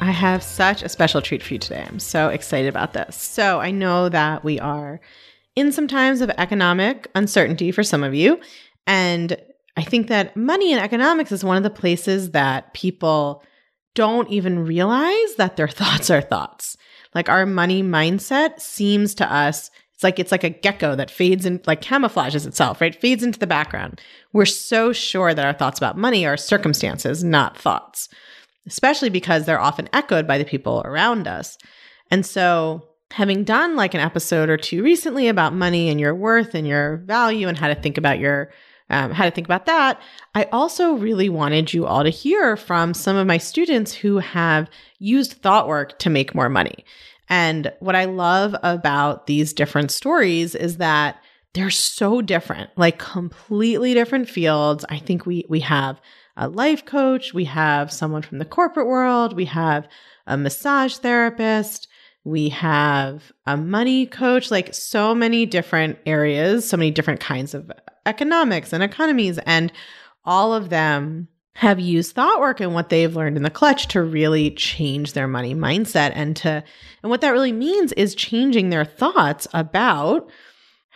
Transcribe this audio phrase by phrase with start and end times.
[0.00, 1.84] I have such a special treat for you today.
[1.86, 3.16] I'm so excited about this.
[3.16, 5.00] So, I know that we are
[5.56, 8.40] in some times of economic uncertainty for some of you.
[8.86, 9.36] And
[9.76, 13.42] I think that money and economics is one of the places that people
[13.94, 16.76] don't even realize that their thoughts are thoughts.
[17.14, 21.46] Like our money mindset seems to us it's like it's like a gecko that fades
[21.46, 23.00] and like camouflages itself, right?
[23.00, 24.00] Fades into the background.
[24.32, 28.08] We're so sure that our thoughts about money are circumstances, not thoughts
[28.66, 31.58] especially because they're often echoed by the people around us.
[32.10, 36.54] And so, having done like an episode or two recently about money and your worth
[36.54, 38.50] and your value and how to think about your
[38.90, 40.00] um, how to think about that,
[40.34, 44.68] I also really wanted you all to hear from some of my students who have
[44.98, 46.84] used thought work to make more money.
[47.28, 51.16] And what I love about these different stories is that
[51.54, 54.84] they're so different, like completely different fields.
[54.88, 56.00] I think we we have
[56.36, 59.88] a life coach, we have someone from the corporate world, we have
[60.26, 61.88] a massage therapist,
[62.24, 67.70] we have a money coach, like so many different areas, so many different kinds of
[68.06, 69.38] economics and economies.
[69.38, 69.72] And
[70.24, 74.02] all of them have used thought work and what they've learned in the clutch to
[74.02, 76.12] really change their money mindset.
[76.14, 76.64] And to
[77.02, 80.28] and what that really means is changing their thoughts about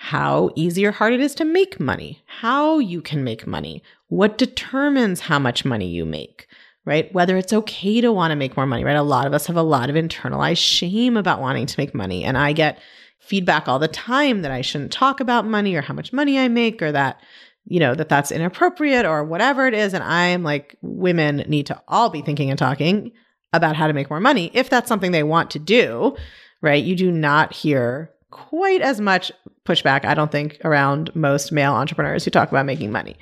[0.01, 4.39] how easy or hard it is to make money, how you can make money, what
[4.39, 6.47] determines how much money you make,
[6.85, 7.13] right?
[7.13, 8.97] Whether it's okay to want to make more money, right?
[8.97, 12.23] A lot of us have a lot of internalized shame about wanting to make money.
[12.23, 12.79] And I get
[13.19, 16.47] feedback all the time that I shouldn't talk about money or how much money I
[16.47, 17.21] make or that,
[17.65, 19.95] you know, that that's inappropriate or whatever it is.
[19.95, 23.11] And I'm like, women need to all be thinking and talking
[23.53, 26.15] about how to make more money if that's something they want to do,
[26.63, 26.85] right?
[26.85, 29.33] You do not hear quite as much
[29.65, 33.17] pushback, I don't think, around most male entrepreneurs who talk about making money.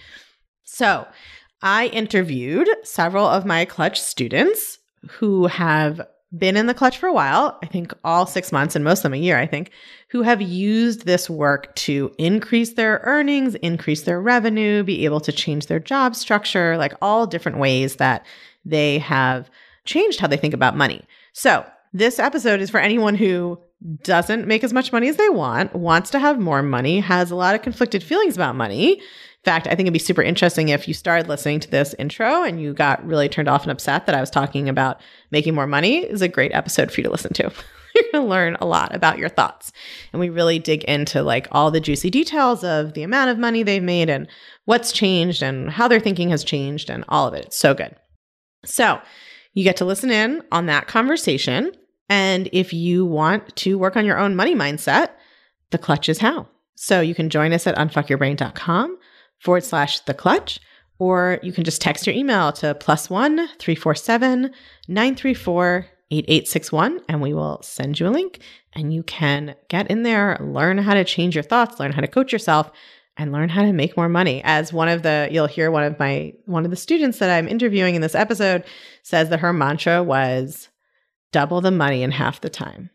[0.65, 1.07] So
[1.63, 4.79] I interviewed several of my clutch students
[5.09, 6.01] who have
[6.37, 9.03] been in the clutch for a while, I think all six months and most of
[9.05, 9.71] them a year, I think,
[10.11, 15.33] who have used this work to increase their earnings, increase their revenue, be able to
[15.33, 18.27] change their job structure, like all different ways that
[18.65, 19.49] they have
[19.85, 21.05] changed how they think about money.
[21.33, 23.59] So, this episode is for anyone who
[24.03, 27.37] doesn't make as much money as they want, wants to have more money, has a
[27.37, 28.93] lot of conflicted feelings about money.
[28.93, 29.01] In
[29.45, 32.61] fact, I think it'd be super interesting if you started listening to this intro and
[32.61, 35.01] you got really turned off and upset that I was talking about
[35.31, 37.43] making more money is a great episode for you to listen to.
[37.95, 39.73] You're going to learn a lot about your thoughts.
[40.13, 43.63] And we really dig into like all the juicy details of the amount of money
[43.63, 44.27] they've made and
[44.65, 47.47] what's changed and how their thinking has changed and all of it.
[47.47, 47.95] It's so good.
[48.65, 49.01] So,
[49.55, 51.73] you get to listen in on that conversation
[52.09, 55.11] and if you want to work on your own money mindset,
[55.71, 56.49] the clutch is how.
[56.75, 58.99] So you can join us at unfuckyourbrain.com
[59.39, 60.61] forward slash the clutch,
[60.99, 64.53] or you can just text your email to plus one 347
[64.89, 68.41] 934 8861, and we will send you a link
[68.77, 72.07] and you can get in there, learn how to change your thoughts, learn how to
[72.07, 72.71] coach yourself,
[73.17, 74.43] and learn how to make more money.
[74.45, 77.49] As one of the, you'll hear one of my, one of the students that I'm
[77.49, 78.65] interviewing in this episode
[79.03, 80.69] says that her mantra was,
[81.37, 82.89] double the money in half the time.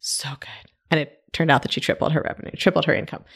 [0.00, 0.72] So good.
[0.90, 3.26] And it turned out that she tripled her revenue, tripled her income.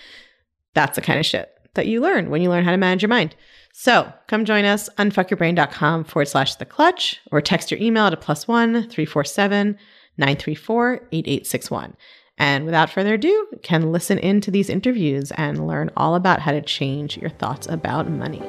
[0.72, 3.10] That's the kind of shit that you learn when you learn how to manage your
[3.10, 3.36] mind.
[3.74, 8.48] So come join us, unfuckyourbrain.com forward slash the clutch, or text your email to plus
[8.48, 9.76] one 347
[10.16, 11.94] 934 8861.
[12.38, 16.62] And without further ado, can listen into these interviews and learn all about how to
[16.62, 18.42] change your thoughts about money.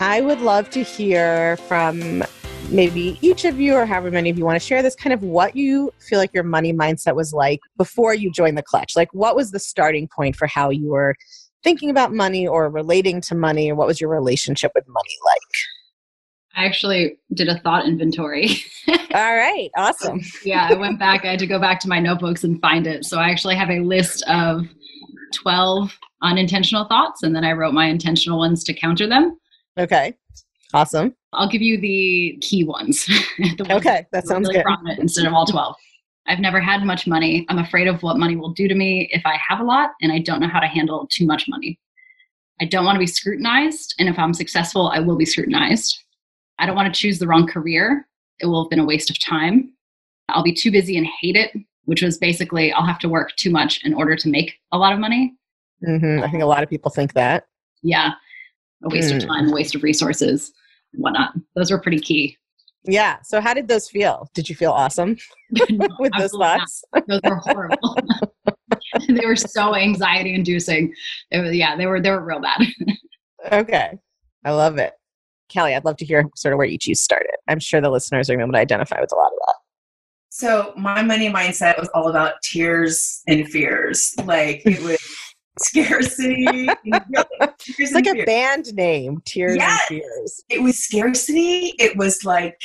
[0.00, 2.24] I would love to hear from
[2.70, 5.22] maybe each of you or however many of you want to share this kind of
[5.22, 9.08] what you feel like your money mindset was like before you joined the clutch like
[9.12, 11.14] what was the starting point for how you were
[11.62, 15.42] thinking about money or relating to money or what was your relationship with money like
[16.56, 18.48] I actually did a thought inventory.
[18.88, 20.20] All right, awesome.
[20.44, 21.24] yeah, I went back.
[21.24, 23.04] I had to go back to my notebooks and find it.
[23.04, 24.62] So I actually have a list of
[25.34, 29.36] 12 unintentional thoughts, and then I wrote my intentional ones to counter them.
[29.76, 30.14] Okay,
[30.72, 31.14] awesome.
[31.32, 33.04] I'll give you the key ones.
[33.38, 34.98] the ones okay, that sounds really good.
[34.98, 35.74] Instead of all 12.
[36.26, 37.44] I've never had much money.
[37.50, 40.10] I'm afraid of what money will do to me if I have a lot, and
[40.10, 41.78] I don't know how to handle too much money.
[42.62, 45.98] I don't want to be scrutinized, and if I'm successful, I will be scrutinized.
[46.58, 48.08] I don't want to choose the wrong career.
[48.40, 49.74] It will have been a waste of time.
[50.30, 53.50] I'll be too busy and hate it which was basically I'll have to work too
[53.50, 55.34] much in order to make a lot of money.
[55.86, 56.22] Mm-hmm.
[56.22, 57.46] I think a lot of people think that.
[57.82, 58.12] Yeah.
[58.84, 59.16] A waste Mm.
[59.22, 60.52] of time, a waste of resources,
[60.92, 61.32] and whatnot.
[61.56, 62.36] Those were pretty key.
[62.84, 63.16] Yeah.
[63.22, 64.28] So, how did those feel?
[64.34, 65.16] Did you feel awesome
[65.50, 65.64] No,
[65.98, 66.58] with those absolutely not.
[66.60, 66.84] thoughts?
[67.08, 67.96] Those were horrible.
[69.08, 70.92] they were so anxiety inducing.
[71.30, 72.60] It was, yeah, they were they were real bad.
[73.52, 73.98] Okay.
[74.44, 74.92] I love it.
[75.48, 77.30] Kelly, I'd love to hear sort of where each of you started.
[77.48, 79.38] I'm sure the listeners are going to be able to identify with a lot of
[79.46, 79.54] that.
[80.30, 84.14] So my money mindset was all about tears and fears.
[84.24, 84.98] Like it was
[85.60, 86.66] scarcity.
[87.78, 89.80] It's like a band name, Tears Yes.
[89.90, 90.44] and Fears.
[90.48, 91.74] It was scarcity.
[91.78, 92.60] It was like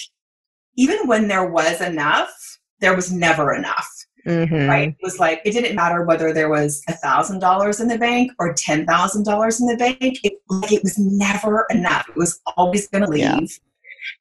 [0.75, 2.31] even when there was enough,
[2.80, 3.90] there was never enough.
[4.28, 4.68] Mhm.
[4.68, 4.90] Right?
[4.90, 8.31] It was like it didn't matter whether there was a thousand dollars in the bank
[8.40, 10.19] or ten thousand dollars in the bank.
[10.24, 12.07] It like it was never enough.
[12.10, 13.22] It was always going to leave.
[13.22, 13.40] Yeah.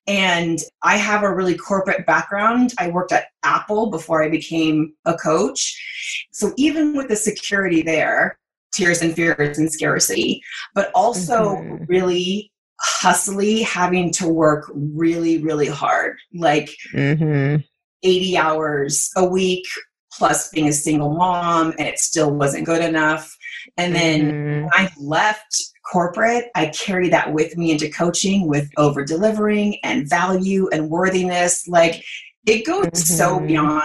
[0.06, 2.74] And I have a really corporate background.
[2.78, 6.26] I worked at Apple before I became a coach.
[6.32, 8.37] So even with the security there,
[8.72, 10.42] tears and fears and scarcity,
[10.74, 11.88] but also Mhm.
[11.88, 17.64] really hustly having to work really, really hard, like Mhm.
[18.02, 19.64] 80 hours a week
[20.16, 23.36] plus being a single mom and it still wasn't good enough.
[23.76, 24.62] And then Mhm.
[24.62, 25.62] when I left
[25.92, 31.66] corporate, I carried that with me into coaching with over delivering and value and worthiness.
[31.66, 32.04] Like
[32.46, 33.46] it goes so Mhm.
[33.46, 33.82] beyond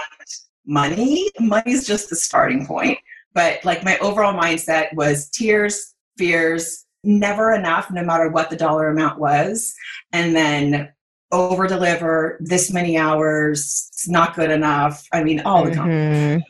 [0.66, 1.30] money.
[1.40, 2.98] Money is just the starting point.
[3.34, 8.88] But like my overall mindset was tears, fears, never enough, no matter what the dollar
[8.88, 9.74] amount was.
[10.12, 10.92] And then
[11.32, 15.04] over deliver this many hours, it's not good enough.
[15.12, 16.42] I mean, all the time, Mhm.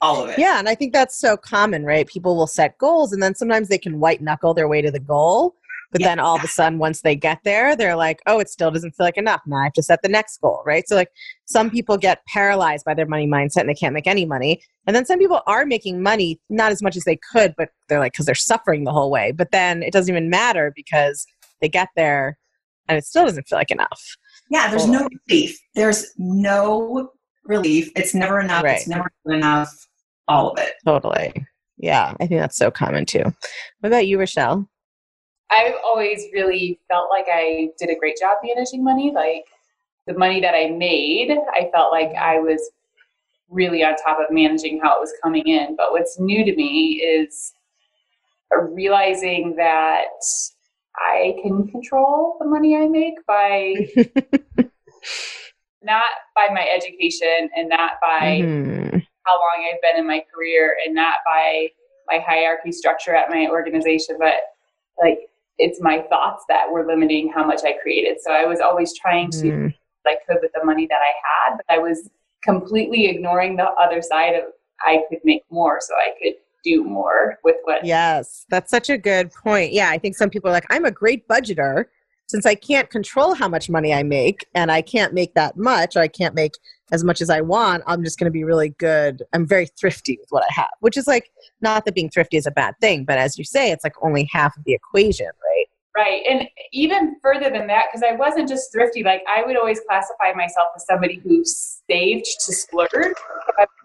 [0.00, 0.38] all of it.
[0.38, 2.06] Yeah, and I think that's so common, right?
[2.06, 4.98] People will set goals and then sometimes they can white knuckle their way to the
[4.98, 5.56] goal.
[5.92, 6.08] But Yeah.
[6.08, 8.92] then all of a sudden, once they get there, they're like, oh, it still doesn't
[8.92, 9.42] feel like enough.
[9.46, 10.86] Now I have to set the next goal, right?
[10.88, 11.10] So, like,
[11.46, 14.62] some people get paralyzed by their money mindset and they can't make any money.
[14.86, 17.98] And then some people are making money, not as much as they could, but they're
[17.98, 19.32] like, because they're suffering the whole way.
[19.32, 21.26] But then it doesn't even matter because
[21.60, 22.38] they get there
[22.88, 24.00] and it still doesn't feel like enough.
[24.50, 25.58] Yeah, there's no relief.
[25.74, 27.10] There's no
[27.44, 27.90] relief.
[27.96, 28.64] It's never enough.
[28.64, 28.78] Right.
[28.78, 29.72] It's never enough.
[30.28, 30.74] All of it.
[30.84, 31.46] Totally.
[31.78, 33.22] Yeah, I think that's so common too.
[33.22, 34.68] What about you, Rochelle?
[35.50, 39.12] I've always really felt like I did a great job managing money.
[39.12, 39.44] Like
[40.06, 42.70] the money that I made, I felt like I was
[43.48, 45.76] really on top of managing how it was coming in.
[45.76, 47.52] But what's new to me is
[48.72, 50.06] realizing that
[50.96, 53.86] I can control the money I make by
[55.82, 56.04] not
[56.36, 59.06] by my education and not by Mhm.
[59.24, 61.70] how long I've been in my career and not by
[62.06, 64.34] my hierarchy structure at my organization, but
[65.00, 65.29] like
[65.60, 68.20] it's my thoughts that were limiting how much I created.
[68.20, 69.74] So I was always trying to Mhm.
[70.06, 71.12] I could with the money that I
[71.50, 72.08] had, but I was
[72.42, 74.44] completely ignoring the other side of
[74.80, 78.96] I could make more so I could do more with what Yes, that's such a
[78.96, 79.72] good point.
[79.72, 81.86] Yeah, I think some people are like, I'm a great budgeter.
[82.30, 85.96] Since I can't control how much money I make and I can't make that much,
[85.96, 86.52] or I can't make
[86.92, 89.24] as much as I want, I'm just going to be really good.
[89.32, 92.46] I'm very thrifty with what I have, which is like, not that being thrifty is
[92.46, 95.66] a bad thing, but as you say, it's like only half of the equation, right?
[95.96, 96.22] Right.
[96.24, 100.32] And even further than that, because I wasn't just thrifty, like I would always classify
[100.32, 102.92] myself as somebody who saved to splurge.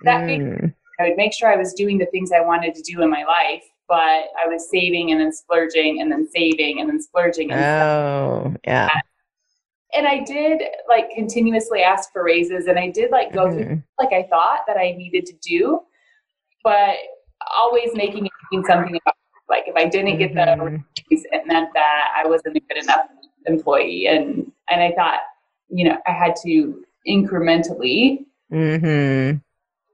[0.03, 2.81] That made Mm, I would make sure I was doing the things I wanted to
[2.84, 6.89] do in my life, but I was saving and then splurging and then saving and
[6.89, 7.51] then splurging.
[7.51, 8.89] And, oh, yeah.
[9.96, 13.84] and I did like continuously ask for raises and I did like go through Mhm.
[14.00, 15.82] like I thought that I needed to do,
[16.63, 16.96] but
[17.58, 19.15] always making it mean something about
[19.48, 20.84] like if I didn't get the Mhm.
[21.12, 23.08] raise, it meant that I wasn't a good enough
[23.46, 24.08] employee.
[24.08, 25.20] And and I thought,
[25.70, 29.42] you know, I had to incrementally Mhm.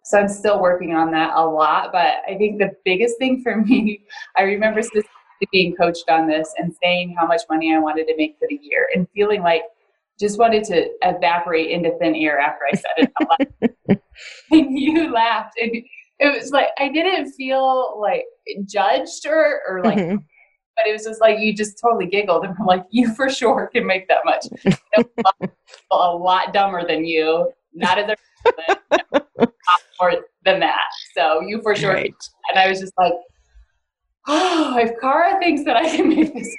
[0.03, 1.91] So I'm still working on that a lot.
[1.91, 4.03] But I think the biggest thing for me,
[4.37, 5.09] I remember specifically
[5.51, 8.59] being coached on this and saying how much money I wanted to make for the
[8.61, 9.63] year and feeling like
[10.19, 13.09] just wanted to evaporate into thin air after I said
[13.89, 14.01] it
[14.51, 15.57] and you laughed.
[15.59, 15.71] And
[16.19, 18.25] it was like I didn't feel like
[18.65, 20.23] judged or, or like Mhm.
[20.77, 23.69] but it was just like you just totally giggled and were like, you for sure
[23.73, 24.45] can make that much.
[25.91, 28.15] a lot dumber than you, not as a
[29.99, 30.87] more than that.
[31.15, 31.93] So you for sure.
[31.93, 32.13] Right.
[32.49, 33.13] And I was just like,
[34.27, 36.55] oh, if Kara thinks that I can make this,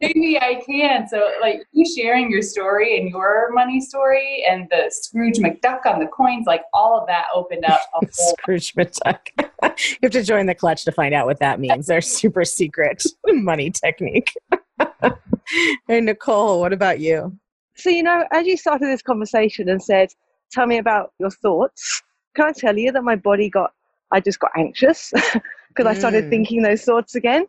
[0.00, 1.08] maybe I can.
[1.08, 5.98] So like you sharing your story and your money story and the Scrooge McDuck on
[5.98, 9.18] the coins, like all of that opened up a whole Scrooge McDuck.
[9.62, 11.86] you have to join the clutch to find out what that means.
[11.86, 14.32] Their super secret money technique.
[15.86, 17.38] hey, Nicole, what about you?
[17.78, 20.10] So, you know, as you started this conversation and said,
[20.50, 22.02] tell me about your thoughts,
[22.34, 23.72] can I tell you that my body got,
[24.12, 25.12] I just got anxious
[25.68, 26.30] because I started Mm.
[26.30, 27.46] thinking those thoughts again.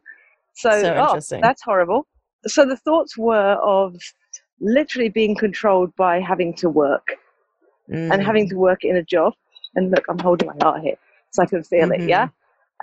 [0.54, 2.08] So, So oh, that's horrible.
[2.46, 3.96] So the thoughts were of
[4.62, 7.08] literally being controlled by having to work
[8.12, 8.24] and Mm.
[8.24, 9.34] having to work in a job.
[9.76, 10.98] And look, I'm holding my heart here
[11.32, 12.02] so I can feel it.
[12.02, 12.06] Mhm.
[12.06, 12.28] Yeah.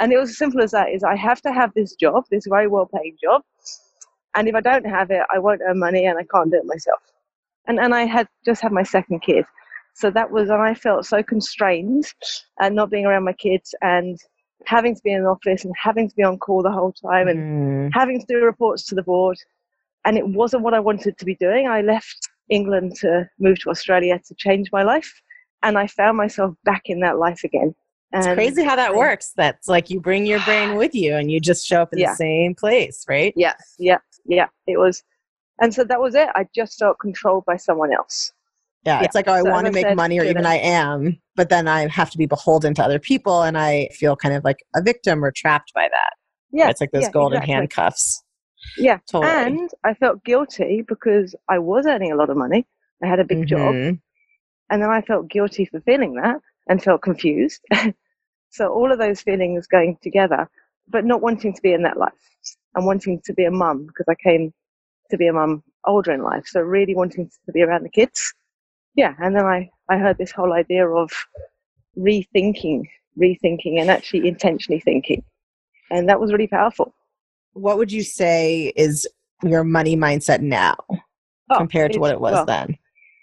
[0.01, 2.47] And it was as simple as that is I have to have this job, this
[2.49, 3.43] very well paid job.
[4.35, 6.67] And if I don't have it, I won't earn money and I can't do it
[6.67, 7.01] myself.
[7.69, 9.45] And and I had just had my second kid.
[9.95, 12.05] So that was and I felt so constrained
[12.61, 14.19] and not being around my kids and
[14.67, 17.29] having to be in an office and having to be on call the whole time
[17.29, 17.91] and Mm.
[17.95, 19.39] having to do reports to the board.
[20.05, 21.67] And it wasn't what I wanted to be doing.
[21.69, 25.13] I left England to move to Australia to change my life.
[25.63, 27.75] And I found myself back in that life again.
[28.13, 29.33] It's crazy how that works.
[29.37, 32.11] That's like you bring your brain with you and you just show up in Yeah.
[32.13, 33.33] the same place, right?
[33.37, 34.47] Yeah, yeah, yeah.
[34.67, 35.03] It was.
[35.61, 36.29] And so that was it.
[36.35, 38.33] I just felt controlled by someone else.
[38.85, 39.05] Yeah, Yeah.
[39.05, 40.51] it's like, oh, I So want to make said, money, or even that.
[40.51, 44.17] I am, but then I have to be beholden to other people, and I feel
[44.17, 46.13] kind of like a victim or trapped by that.
[46.53, 46.71] Yeah.
[46.71, 47.55] it's like those yeah, golden exactly.
[47.55, 48.23] handcuffs.
[48.79, 48.99] Yeah.
[49.11, 49.33] Totally.
[49.33, 52.67] And I felt guilty because I was earning a lot of money.
[53.03, 53.75] I had a big job.
[53.75, 54.01] Mhm.
[54.71, 57.61] And then I felt guilty for feeling that and felt confused.
[58.51, 60.49] so all of those feelings going together,
[60.89, 62.13] but not wanting to be in that life
[62.75, 64.53] and wanting to be a mum because I came
[65.11, 66.47] to be a mum older in life.
[66.47, 68.35] So really wanting to be around the kids.
[68.95, 69.15] Yeah.
[69.19, 71.11] And then I, I heard this whole idea of
[71.99, 72.83] rethinking,
[73.19, 75.23] rethinking and actually intentionally thinking.
[75.91, 76.95] And that was really powerful.
[77.53, 79.07] What would you say is
[79.43, 80.77] your money mindset now
[81.49, 82.77] Oh, compared to what it was well, then?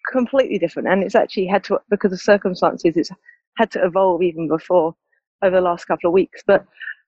[0.10, 3.10] completely different and it's actually had to because of circumstances it's
[3.58, 4.94] had to evolve even before
[5.42, 6.66] over the last couple of weeks but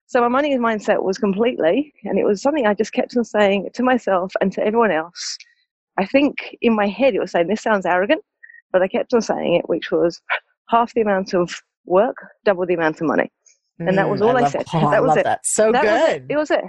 [0.07, 3.69] so my money mindset was completely and it was something i just kept on saying
[3.73, 5.37] to myself and to everyone else
[5.97, 8.21] i think in my head it was saying this sounds arrogant
[8.71, 10.21] but i kept on saying it which was
[10.69, 11.53] half the amount of
[11.85, 13.31] work double the amount of money
[13.79, 14.65] and that was Mm, all I love- said.
[14.73, 15.23] Oh, I That was love it.
[15.25, 15.45] that.
[15.45, 16.13] So that was it.
[16.19, 16.31] good.
[16.31, 16.63] it was it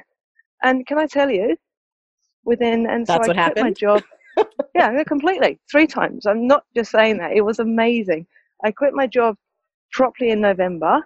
[0.63, 1.57] and can i tell you
[2.45, 4.03] within and That's so i quit my job
[4.75, 8.27] yeah completely three times i'm not just saying that it was amazing
[8.65, 9.37] i quit my job
[9.93, 11.03] properly in november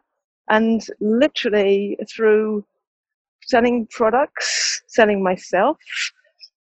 [0.49, 2.65] and literally through
[3.47, 5.79] selling products selling myself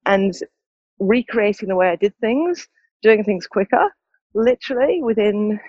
[0.05, 0.34] and
[1.00, 2.67] recreating the way i did things
[3.01, 3.89] doing things quicker
[4.34, 5.60] literally within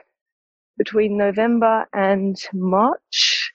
[0.79, 3.53] between november and march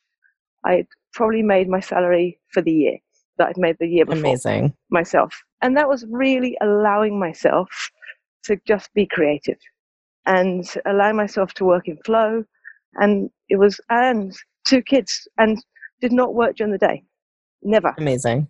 [0.65, 2.97] i probably made my salary for the year
[3.37, 4.73] that i'd made the year before Amazing.
[4.89, 5.33] myself.
[5.61, 7.91] And that was really allowing myself
[8.43, 9.57] to just be creative
[10.25, 12.43] and allow myself to work in flow.
[12.95, 14.33] And it was, and
[14.67, 15.57] two kids, and
[16.01, 17.03] did not work during the day.
[17.63, 17.93] Never.
[17.97, 18.49] Amazing.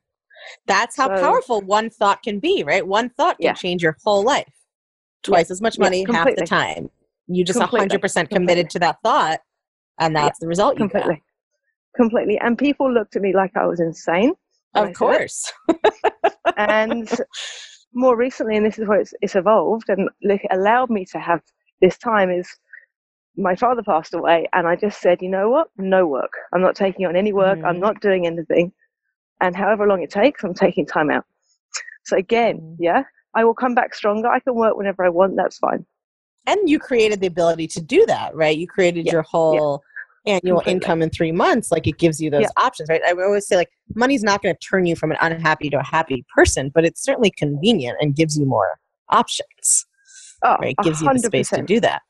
[0.67, 2.86] That's how So- powerful one thought can be, right?
[2.86, 3.53] One thought can Yeah.
[3.53, 4.51] change your whole life.
[5.24, 6.89] Twice as much Yeah, money half the time.
[7.27, 7.88] You just Completely.
[7.88, 9.41] 100% committed to that thought,
[10.00, 10.91] and that's the result you got.
[11.03, 11.24] Completely.
[11.95, 12.39] Completely.
[12.39, 14.33] And people looked at me like I was insane.
[14.74, 15.51] Of course.
[16.57, 17.10] and
[17.93, 21.41] more recently, and this is where it's, it's evolved and like, allowed me to have
[21.81, 22.48] this time is
[23.38, 26.33] my father passed away, and I just said, you know what, no work.
[26.53, 27.59] I'm not taking on any work.
[27.65, 27.79] I'm Mhm.
[27.79, 28.71] not doing anything,
[29.39, 31.25] and however long it takes, I'm taking time out.
[32.03, 32.75] So again, Mhm.
[32.79, 34.27] yeah, I will come back stronger.
[34.27, 35.35] I can work whenever I want.
[35.35, 35.85] That's fine.
[36.47, 38.57] and you created the ability to do that, right?
[38.57, 39.83] You created Yeah, your whole
[40.25, 40.71] annual Completely.
[40.71, 41.71] income in three months.
[41.71, 42.50] Like it gives you those Yeah.
[42.57, 43.01] options, right?
[43.05, 45.83] I always say, like, money's not going to turn you from an unhappy to a
[45.83, 49.85] happy person, but it's certainly convenient and gives you more options.
[50.41, 50.75] Oh, right?
[50.79, 52.01] a Gives you the space to do that.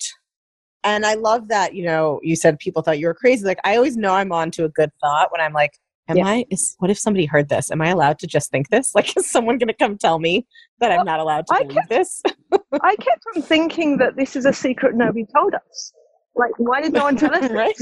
[0.84, 3.46] And I love that, you know, you said people thought you were crazy.
[3.46, 6.26] Like I always know I'm on to a good thought when I'm like, am Yeah.
[6.26, 7.72] I is what if somebody heard this?
[7.72, 8.92] Am I allowed to just think this?
[8.96, 10.48] Like is someone gonna come tell me
[10.80, 12.22] that I'm not allowed to I believe this?
[12.82, 15.94] I kept on thinking that this is a secret nobody told us.
[16.36, 17.42] Like, why did no one tell us?
[17.50, 17.82] this?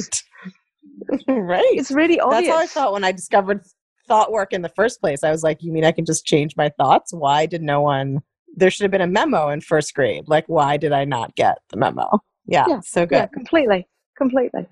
[1.27, 1.27] right.
[1.27, 1.73] right.
[1.73, 2.47] It's really obvious.
[2.47, 3.63] That's how I thought when I discovered
[4.07, 5.23] thought work in the first place.
[5.23, 7.13] I was like, you mean I can just change my thoughts?
[7.13, 8.21] Why did no one
[8.55, 10.25] there should have been a memo in first grade.
[10.27, 12.19] Like why did I not get the memo?
[12.49, 13.15] Yeah, Yeah, so good.
[13.15, 13.87] Yeah, completely,
[14.17, 14.67] completely.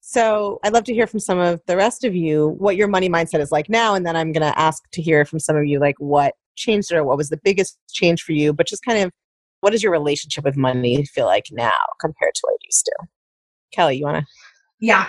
[0.00, 3.08] So I'd love to hear from some of the rest of you what your money
[3.08, 3.94] mindset is like now.
[3.94, 6.92] And then I'm going to ask to hear from some of you like what changed
[6.92, 9.10] or what was the biggest change for you, but just kind of
[9.60, 12.94] what does your relationship with money feel like now compared to what it used to?
[13.72, 14.26] Kelly, you want to?
[14.78, 15.08] Yeah.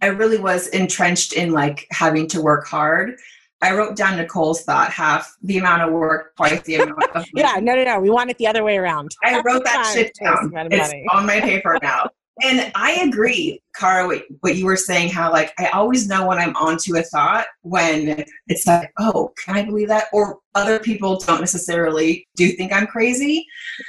[0.00, 3.16] I really was entrenched in like having to work hard.
[3.62, 7.26] I wrote down Nicole's thought half the amount of work, twice the amount of money.
[7.34, 8.00] Yeah, no, no, no.
[8.00, 9.12] We want it the other way around.
[9.24, 10.52] I wrote that Time, shit down.
[10.70, 12.10] It's on my paper now.
[12.42, 16.38] And I agree, Kara, what, what you were saying, how like I always know when
[16.38, 20.06] I'm onto a thought when it's like, oh, can I believe that?
[20.12, 23.46] Or other people don't necessarily do think I'm crazy.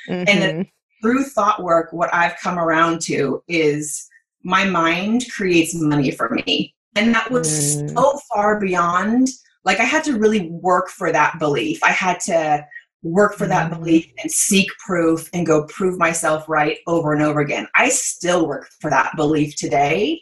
[0.09, 0.69] Mhm.
[1.01, 4.07] through thought work, what I've come around to is
[4.43, 6.75] my mind creates money for me.
[6.95, 7.93] And that was Mm.
[7.95, 9.29] so far beyond,
[9.65, 11.83] like, I had to really work for that belief.
[11.83, 12.65] I had to
[13.01, 13.79] work for that Mm.
[13.79, 17.67] belief and seek proof and go prove myself right over and over again.
[17.75, 20.21] I still work for that belief today.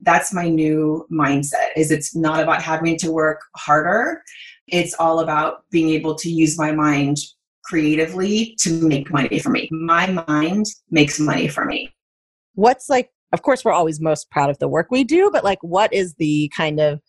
[0.00, 4.22] That's my new mindset is it's not about having to work harder.
[4.66, 7.18] It's all about being able to use my mind
[7.64, 9.68] creatively to make money for me.
[9.70, 11.92] My mind makes money for me.
[12.54, 15.58] What's like, of course, we're always most proud of the work we do, but like,
[15.62, 17.00] what is the kind of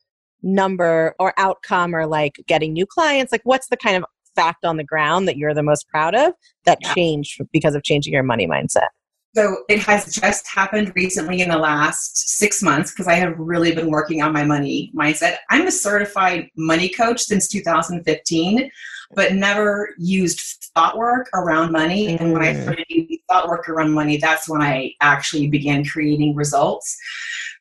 [0.47, 3.31] number or outcome or like getting new clients?
[3.31, 6.33] Like, what's the kind of fact on the ground that you're the most proud of
[6.65, 6.93] that Yeah.
[6.93, 8.87] changed because of changing your money mindset?
[9.35, 13.75] So it has just happened recently in the last six months because I have really
[13.75, 15.37] been working on my money mindset.
[15.51, 18.71] I'm a certified money coach since 2015,
[19.13, 20.39] but never used
[20.73, 22.17] thought work around money.
[22.17, 22.63] And when I Mm.
[22.63, 26.97] started using thought work around money, that's when I actually began creating results.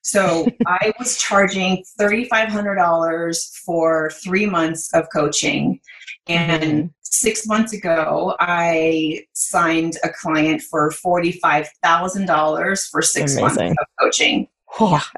[0.06, 5.80] So I was charging $3,500 for three months of coaching.
[6.28, 6.90] And Mhm.
[7.02, 14.46] six months ago, I signed a client for $45,000 for six months of coaching.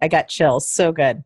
[0.01, 0.71] I got chills.
[0.71, 1.23] So good.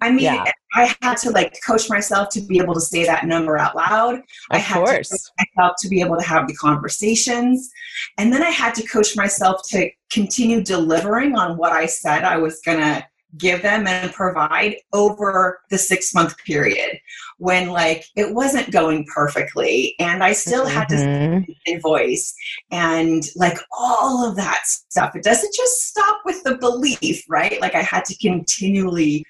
[0.00, 0.44] I mean, Yeah.
[0.74, 4.20] I had to like coach myself to be able to say that number out loud.
[4.50, 5.08] I Of had course.
[5.08, 7.70] to coach myself to be able to have the conversations.
[8.18, 12.36] And then I had to coach myself to continue delivering on what I said I
[12.36, 13.04] was going to
[13.36, 16.98] give them and provide over the six month period
[17.36, 21.52] when like it wasn't going perfectly and I still had to mm-hmm.
[21.66, 22.34] invoice
[22.70, 25.14] and like all of that stuff.
[25.14, 27.60] It doesn't just stop with the belief, right?
[27.60, 29.24] Like I had to continually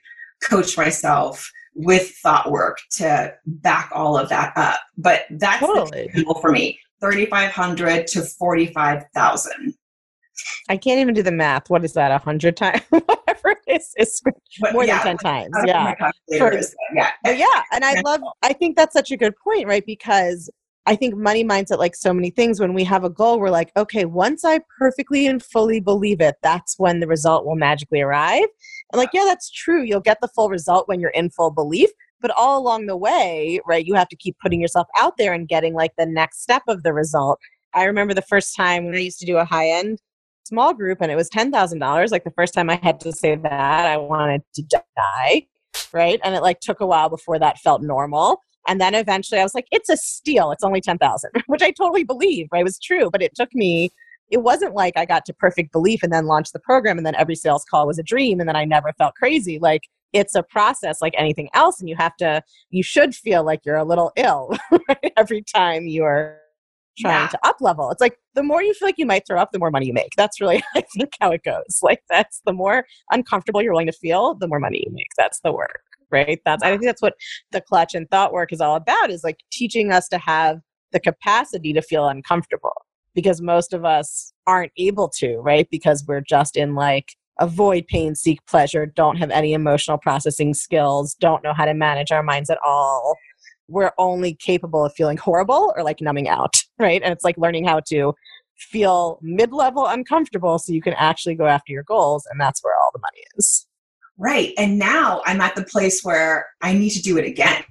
[0.48, 4.80] coach myself with thought work to back all of that up.
[4.96, 6.10] But that's Totally.
[6.14, 6.78] the goal for me.
[7.00, 9.74] 3500 to 45,000.
[10.68, 11.70] I can't even do the math.
[11.70, 12.10] What is that?
[12.10, 12.82] A hundred times?
[13.68, 14.22] Whatever it is, it's
[14.60, 15.56] But more yeah, than 10 times.
[15.56, 15.84] I don't know Yeah.
[15.84, 17.36] my calculator is, but yeah.
[17.36, 18.20] Yeah, and I love.
[18.42, 19.84] I think that's such a good point, right?
[19.84, 20.50] Because
[20.86, 23.70] I think money mindset, like so many things, when we have a goal, we're like,
[23.76, 28.46] okay, once I perfectly and fully believe it, that's when the result will magically arrive.
[28.92, 29.82] And like, yeah, that's true.
[29.82, 31.90] You'll get the full result when you're in full belief.
[32.20, 35.46] But all along the way, right, you have to keep putting yourself out there and
[35.46, 37.38] getting like the next step of the result.
[37.74, 40.00] I remember the first time when I used to do a high end
[40.48, 42.10] small group and it was $10,000.
[42.10, 44.62] Like the first time I had to say that, I wanted to
[44.96, 45.46] die
[45.92, 46.20] right?
[46.24, 48.42] And it like took a while before that felt normal.
[48.66, 50.50] And then eventually I was like, it's a steal.
[50.50, 52.60] It's only 10,000, which I totally believe, right?
[52.60, 53.10] It was true.
[53.10, 53.90] But it took me,
[54.30, 57.14] it wasn't like I got to perfect belief and then launched the program and then
[57.14, 59.58] every sales call was a dream and then I never felt crazy.
[59.58, 59.82] Like
[60.12, 61.80] it's a process like anything else.
[61.80, 64.56] And you have to, you should feel like you're a little ill
[64.88, 65.12] right?
[65.16, 66.40] every time you're
[66.98, 67.28] trying Yeah.
[67.28, 67.90] to up level.
[67.90, 69.92] It's like the more you feel like you might throw up, the more money you
[69.92, 70.12] make.
[70.16, 71.80] That's really, I think, how it goes.
[71.82, 75.08] Like that's the more uncomfortable you're willing to feel, the more money you make.
[75.16, 75.80] That's the work,
[76.10, 76.40] right?
[76.44, 77.14] That's I think that's what
[77.52, 79.10] the clutch and thought work is all about.
[79.10, 80.60] Is like teaching us to have
[80.92, 82.72] the capacity to feel uncomfortable
[83.14, 85.68] because most of us aren't able to, right?
[85.70, 91.14] Because we're just in like avoid pain, seek pleasure, don't have any emotional processing skills,
[91.14, 93.16] don't know how to manage our minds at all.
[93.68, 97.02] We're only capable of feeling horrible or like numbing out, right?
[97.02, 98.14] And it's like learning how to
[98.56, 102.26] feel mid level uncomfortable so you can actually go after your goals.
[102.30, 103.66] And that's where all the money is.
[104.16, 104.52] Right.
[104.58, 107.62] And now I'm at the place where I need to do it again.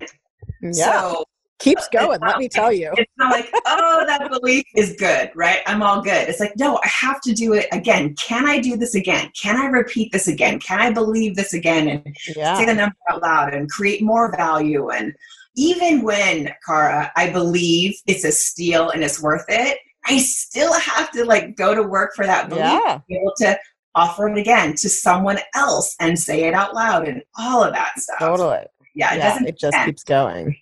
[0.63, 1.25] Mm, so
[1.59, 2.91] Keeps going, let me tell you.
[2.97, 5.59] it's not like, oh, that belief is good, right?
[5.65, 6.29] I'm all good.
[6.29, 8.15] It's like, no, I have to do it again.
[8.15, 9.31] Can I do this again?
[9.39, 10.59] Can I repeat this again?
[10.59, 11.87] Can I believe this again?
[11.87, 14.89] And say the number out loud and create more value.
[14.89, 15.15] And
[15.57, 21.11] even when, Kara, I believe it's a steal and it's worth it, I still have
[21.11, 22.99] to like go to work for that belief Yeah.
[23.09, 23.59] be able to
[23.95, 27.97] offer it again to someone else and say it out loud and all of that
[27.99, 28.19] stuff.
[28.19, 28.59] Totally.
[28.95, 29.85] Yeah, it yeah, doesn't it just end.
[29.87, 30.55] keeps going.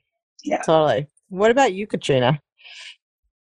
[0.43, 0.61] Yeah.
[0.61, 1.07] Totally.
[1.29, 2.39] What about you, Katrina?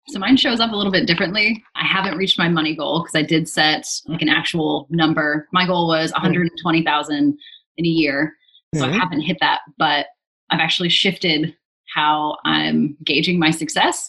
[0.09, 1.63] So mine shows up a little bit differently.
[1.75, 5.49] I haven't reached my money goal because I did set like an actual number.
[5.53, 7.39] My goal was 120,000
[7.77, 8.35] in a year.
[8.75, 9.01] So I Mhm.
[9.01, 10.07] haven't hit that, but
[10.51, 11.55] I've actually shifted
[11.95, 14.09] how I'm gauging my success.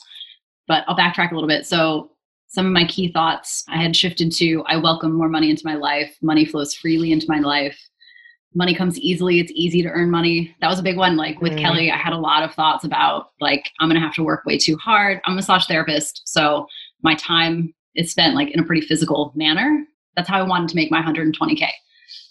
[0.68, 1.66] But I'll backtrack a little bit.
[1.66, 2.12] So
[2.48, 5.76] some of my key thoughts I had shifted to I welcome more money into my
[5.76, 6.16] life.
[6.22, 7.78] Money flows freely into my life.
[8.56, 9.40] Money comes easily.
[9.40, 10.56] It's easy to earn money.
[10.62, 11.16] That was a big one.
[11.16, 11.62] Like with Mm.
[11.62, 14.58] Kelly, I had a lot of thoughts about like I'm gonna have to work way
[14.58, 15.22] too hard.
[15.26, 16.66] I'm a massage therapist, so
[17.04, 19.86] my time is spent like in a pretty physical manner.
[20.16, 21.68] That's how I wanted to make my 120k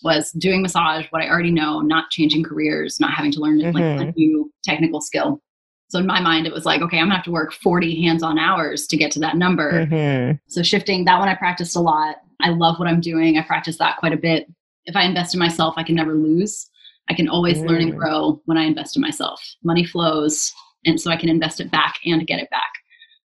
[0.03, 3.75] was doing massage, what I already know, not changing careers, not having to learn like
[3.75, 4.09] Mhm.
[4.09, 5.41] a new technical skill.
[5.89, 8.39] So in my mind, it was like, okay, I'm gonna have to work 40 hands-on
[8.39, 9.87] hours to get to that number.
[9.87, 10.41] Mhm.
[10.49, 12.17] So shifting that one, I practiced a lot.
[12.41, 13.39] I love what I'm doing.
[13.39, 14.47] I practice that quite a bit.
[14.85, 16.69] If I invest in myself, I can never lose.
[17.09, 17.69] I can always mm.
[17.69, 17.99] learn and mm.
[17.99, 19.41] grow when I invest in myself.
[19.63, 20.53] Money flows,
[20.85, 22.73] and so I can invest it back and get it back.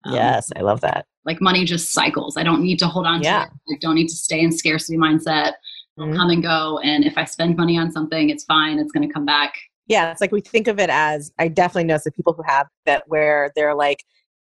[0.06, 1.06] Um, yes, I love that.
[1.26, 2.38] Like money just cycles.
[2.38, 3.46] I don't need to hold on yeah.
[3.46, 3.76] to it.
[3.76, 5.54] I don't need to stay in scarcity mindset.
[6.00, 6.16] Mm-hmm.
[6.16, 6.80] come and go.
[6.80, 8.80] And if I spend money on something, it's fine.
[8.80, 9.54] It's going to come back.
[9.88, 12.68] Yeah, it's like we think of it as I definitely notice the people who have
[12.86, 14.04] that where they're like,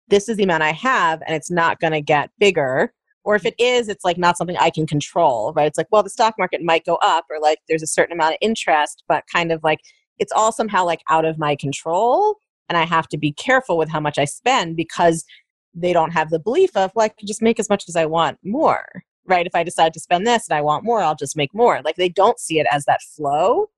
[0.07, 2.93] this is the amount I have and it's not going to get bigger.
[3.23, 5.67] Or if it is, it's like not something I can control, right?
[5.67, 8.33] It's like, well, the stock market might go up or like there's a certain amount
[8.33, 9.79] of interest, but kind of like
[10.19, 12.35] it's all somehow like out of my control.
[12.69, 15.25] And I have to be careful with how much I spend because
[15.73, 18.37] they don't have the belief of, well, can just make as much as I want
[18.43, 19.47] more, right?
[19.47, 21.81] If I decide to spend this and I want more, I'll just make more.
[21.83, 23.69] Like they don't see it as that flow.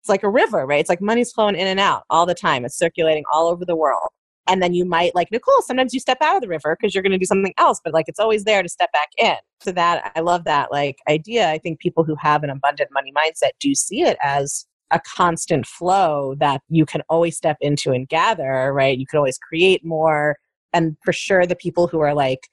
[0.00, 0.80] It's like a river, right?
[0.80, 2.64] It's like money's flowing in and out all the time.
[2.64, 4.08] It's circulating all over the world.
[4.46, 7.02] And then you might, like Nicole, sometimes you step out of the river because you're
[7.02, 9.36] going to do something else, but like it's always there to step back in.
[9.60, 11.50] So that I love that like idea.
[11.50, 15.66] I think people who have an abundant money mindset do see it as a constant
[15.66, 18.98] flow that you can always step into and gather, right?
[18.98, 20.36] You can always create more.
[20.72, 22.48] And for sure, the people who are like,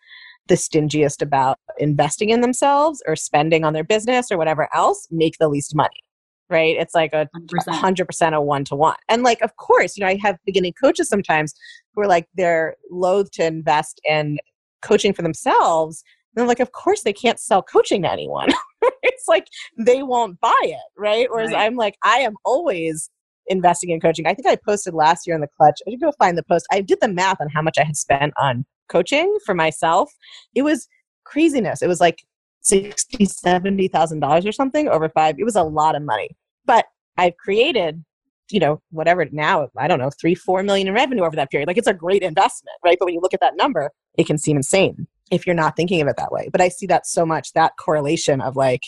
[0.48, 5.38] the stingiest about investing in themselves or spending on their business or whatever else make
[5.40, 6.04] the least money
[6.50, 6.78] right?
[6.78, 8.96] It's like a 100%, 100% a one-to-one.
[9.10, 11.54] And like of course you know i have beginning coaches sometimes
[11.94, 14.38] who are like they're loath to invest in
[14.82, 16.04] coaching for themselves.
[16.36, 18.50] And they're like of course they can't sell coaching to anyone.
[19.04, 21.28] It's like they won't buy it right?
[21.30, 21.66] Whereas right.
[21.66, 23.10] i'm like i am always
[23.48, 24.28] investing in coaching.
[24.28, 25.80] I think i posted last year in the clutch.
[25.88, 26.68] I should go find the post.
[26.72, 30.12] I did the math on how much i had spent on coaching for myself,
[30.56, 30.88] it was
[31.24, 31.82] craziness.
[31.82, 32.24] It was like
[32.62, 35.36] sixty, seventy thousand dollars or something over five.
[35.40, 36.30] It was a lot of money.
[36.66, 36.86] But
[37.18, 38.04] I've created,
[38.52, 41.68] you know, whatever now, I don't know, three, four million in revenue over that period.
[41.68, 42.98] Like it's a great investment, right?
[43.00, 46.02] But when you look at that number, it can seem insane if you're not thinking
[46.02, 46.50] of it that way.
[46.52, 48.82] But I see that so much, that correlation of like,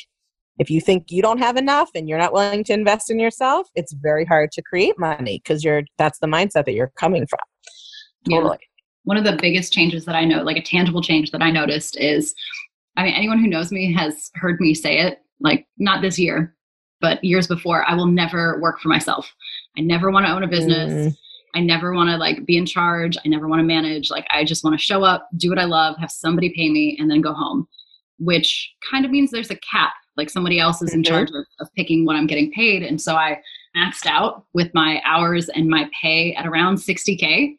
[0.58, 3.70] if you think you don't have enough and you're not willing to invest in yourself,
[3.76, 7.40] it's very hard to create money because you're that's the mindset that you're coming from.
[8.30, 8.58] Totally.
[9.10, 12.00] One of the biggest changes that I know, like a tangible change that I noticed
[12.00, 12.36] is
[12.96, 16.56] I mean, anyone who knows me has heard me say it, like not this year,
[17.02, 19.34] but years before, I will never work for myself.
[19.76, 20.92] I never want to own a business.
[20.92, 21.18] Mm.
[21.56, 23.18] I never want to like be in charge.
[23.26, 24.12] I never want to manage.
[24.12, 26.96] Like I just want to show up, do what I love, have somebody pay me,
[27.00, 27.68] and then go home.
[28.20, 29.94] Which kind of means there's a cap.
[30.18, 31.12] Like somebody else is in mm-hmm.
[31.12, 32.84] charge of, of picking what I'm getting paid.
[32.84, 33.42] And so I
[33.76, 37.56] maxed out with my hours and my pay at around 60K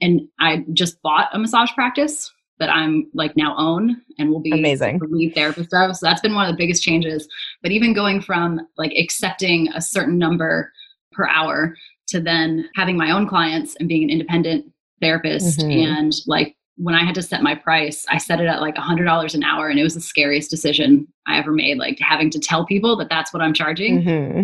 [0.00, 4.50] and I just bought a massage practice that I'm like now own and will be
[4.50, 5.96] amazing lead therapist of.
[5.96, 7.28] So that's been one of the biggest changes.
[7.62, 10.72] But even going from like accepting a certain number
[11.12, 11.76] per hour
[12.08, 14.66] to then having my own clients and being an independent
[15.00, 15.70] therapist mm-hmm.
[15.70, 18.80] and like when I had to set my price, I set it at like a
[18.80, 21.76] hundred dollars an hour, and it was the scariest decision I ever made.
[21.76, 24.02] Like having to tell people that that's what I'm charging.
[24.02, 24.42] Mm-hmm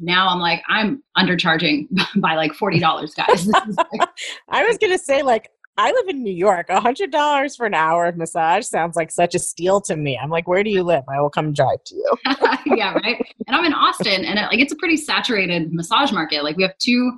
[0.00, 1.86] now I'm like, I'm undercharging
[2.16, 2.80] by like $40,
[3.14, 3.46] guys.
[3.46, 4.08] like-
[4.48, 6.66] I was going to say, like, I live in New York.
[6.68, 10.18] A hundred dollars for an hour of massage sounds like such a steal to me.
[10.22, 11.04] I'm like, where do you live?
[11.08, 12.16] I will come drive to you.
[12.76, 13.16] yeah, right.
[13.46, 16.44] And I'm in Austin, and it, like it's a pretty saturated massage market.
[16.44, 17.12] Like we have two,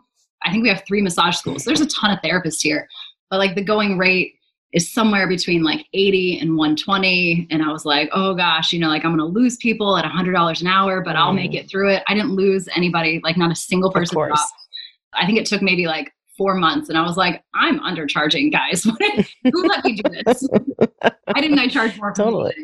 [0.44, 1.64] I think we have three massage schools.
[1.64, 2.88] There's a ton of therapists here,
[3.30, 4.34] but like the going rate
[4.72, 8.88] is somewhere between like 80 and 120 and i was like oh gosh you know
[8.88, 11.60] like i'm gonna lose people at $100 an hour but i'll make mm.
[11.60, 12.02] it through it.
[12.08, 14.18] I didn't lose anybody like not a single person
[15.14, 18.84] i think it took maybe like four months and i was like i'm undercharging guys.
[19.52, 20.48] Who let me do this?
[20.78, 22.54] Why didn't i charge more totally.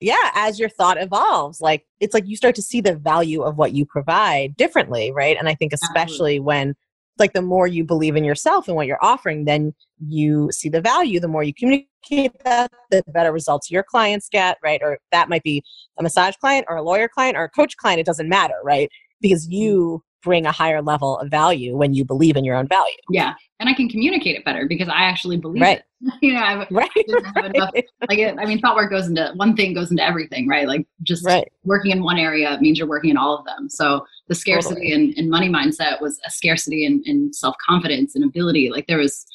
[0.00, 3.58] yeah as your thought evolves like it's like you start to see the value of
[3.58, 5.36] what you provide differently right?
[5.38, 6.40] And i think especially Absolutely.
[6.40, 6.74] when
[7.20, 9.72] like the more you believe in yourself and what you're offering, then
[10.06, 11.20] you see the value.
[11.20, 14.80] The more you communicate that, the better results your clients get, right?
[14.82, 15.62] Or that might be
[15.98, 18.00] a massage client or a lawyer client or a coach client.
[18.00, 18.90] It doesn't matter, right?
[19.20, 19.52] Because mm.
[19.52, 22.96] you bring a higher level of value when you believe in your own value.
[23.10, 23.34] Yeah.
[23.58, 25.78] And I can communicate it better because I actually believe right.
[25.78, 26.12] it.
[26.22, 26.90] you know, I right.
[27.36, 27.54] right.
[27.54, 27.70] Enough,
[28.08, 30.66] like, it, I mean, thought work goes into one thing goes into everything, right?
[30.66, 31.46] Like just right.
[31.64, 33.68] working in one area means you're working in all of them.
[33.68, 34.92] So the scarcity totally.
[34.92, 38.70] and, and, money mindset was a scarcity and, and self confidence and ability.
[38.70, 39.26] Like there was,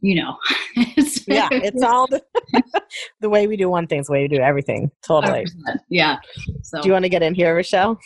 [0.00, 0.36] you know,
[1.26, 2.22] yeah, it's all the,
[3.20, 4.92] the way we do one thing is the way we do everything.
[5.04, 5.44] Totally.
[5.44, 5.78] 100%.
[5.88, 6.18] Yeah.
[6.62, 7.98] So do you want to get in here, Rochelle?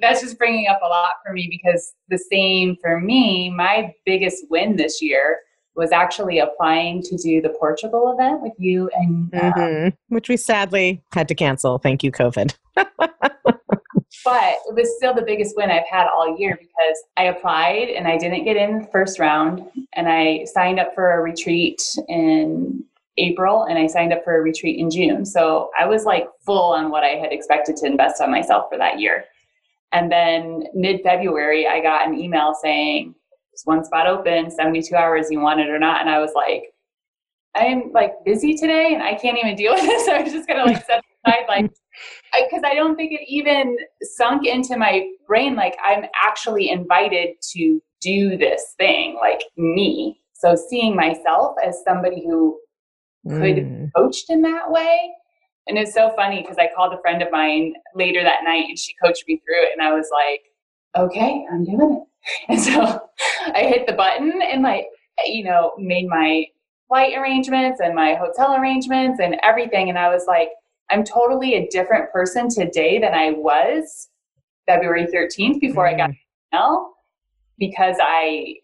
[0.00, 4.44] That's just bringing up a lot for me because the same for me, my biggest
[4.50, 5.40] win this year
[5.78, 10.14] was actually applying to do the Portugal event with you and um, mm-hmm.
[10.14, 11.78] which we sadly had to cancel.
[11.78, 12.54] Thank you, COVID.
[12.74, 18.08] but it was still the biggest win I've had all year because I applied and
[18.08, 19.62] I didn't get in the first round
[19.94, 22.84] and I signed up for a retreat in
[23.16, 25.24] April and I signed up for a retreat in June.
[25.24, 28.78] So I was like full on what I had expected to invest on myself for
[28.78, 29.24] that year.
[29.92, 33.14] And then mid February, I got an email saying,
[33.52, 36.00] There's one spot open, 72 hours, you want it or not?
[36.00, 36.64] And I was like,
[37.56, 40.04] I'm like busy today and I can't even deal with this.
[40.06, 41.70] So I was just gonna like set aside like
[42.50, 47.36] because I, I don't think it even sunk into my brain like I'm actually invited
[47.54, 50.20] to do this thing, like me.
[50.34, 52.58] So seeing myself as somebody who
[53.28, 53.86] could Mm.
[53.86, 55.10] be coached in that way.
[55.68, 58.78] And it's so funny because I called a friend of mine later that night and
[58.78, 60.42] she coached me through it and I was like,
[60.96, 62.02] okay, I'm doing it.
[62.48, 63.00] And so
[63.54, 64.86] I hit the button and like,
[65.24, 66.44] you know, made my
[66.88, 69.88] flight arrangements and my hotel arrangements and everything.
[69.88, 70.48] And I was like,
[70.90, 74.08] I'm totally a different person today than I was
[74.66, 76.16] February 13th before I got Mm.
[76.52, 76.90] email
[77.58, 78.56] because I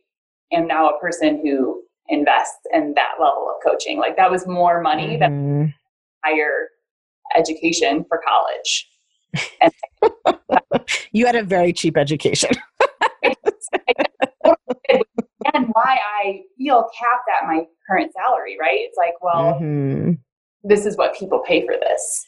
[0.52, 3.98] am now a person who invests in that level of coaching.
[3.98, 5.74] Like that was more money than Mhm.
[6.24, 6.70] higher
[7.36, 8.88] education for college.
[11.12, 12.50] You had a very cheap education.
[15.54, 18.78] And why I feel capped at my current salary, right?
[18.78, 20.18] It's like, well, Mhm.
[20.64, 22.26] this is what people pay for this.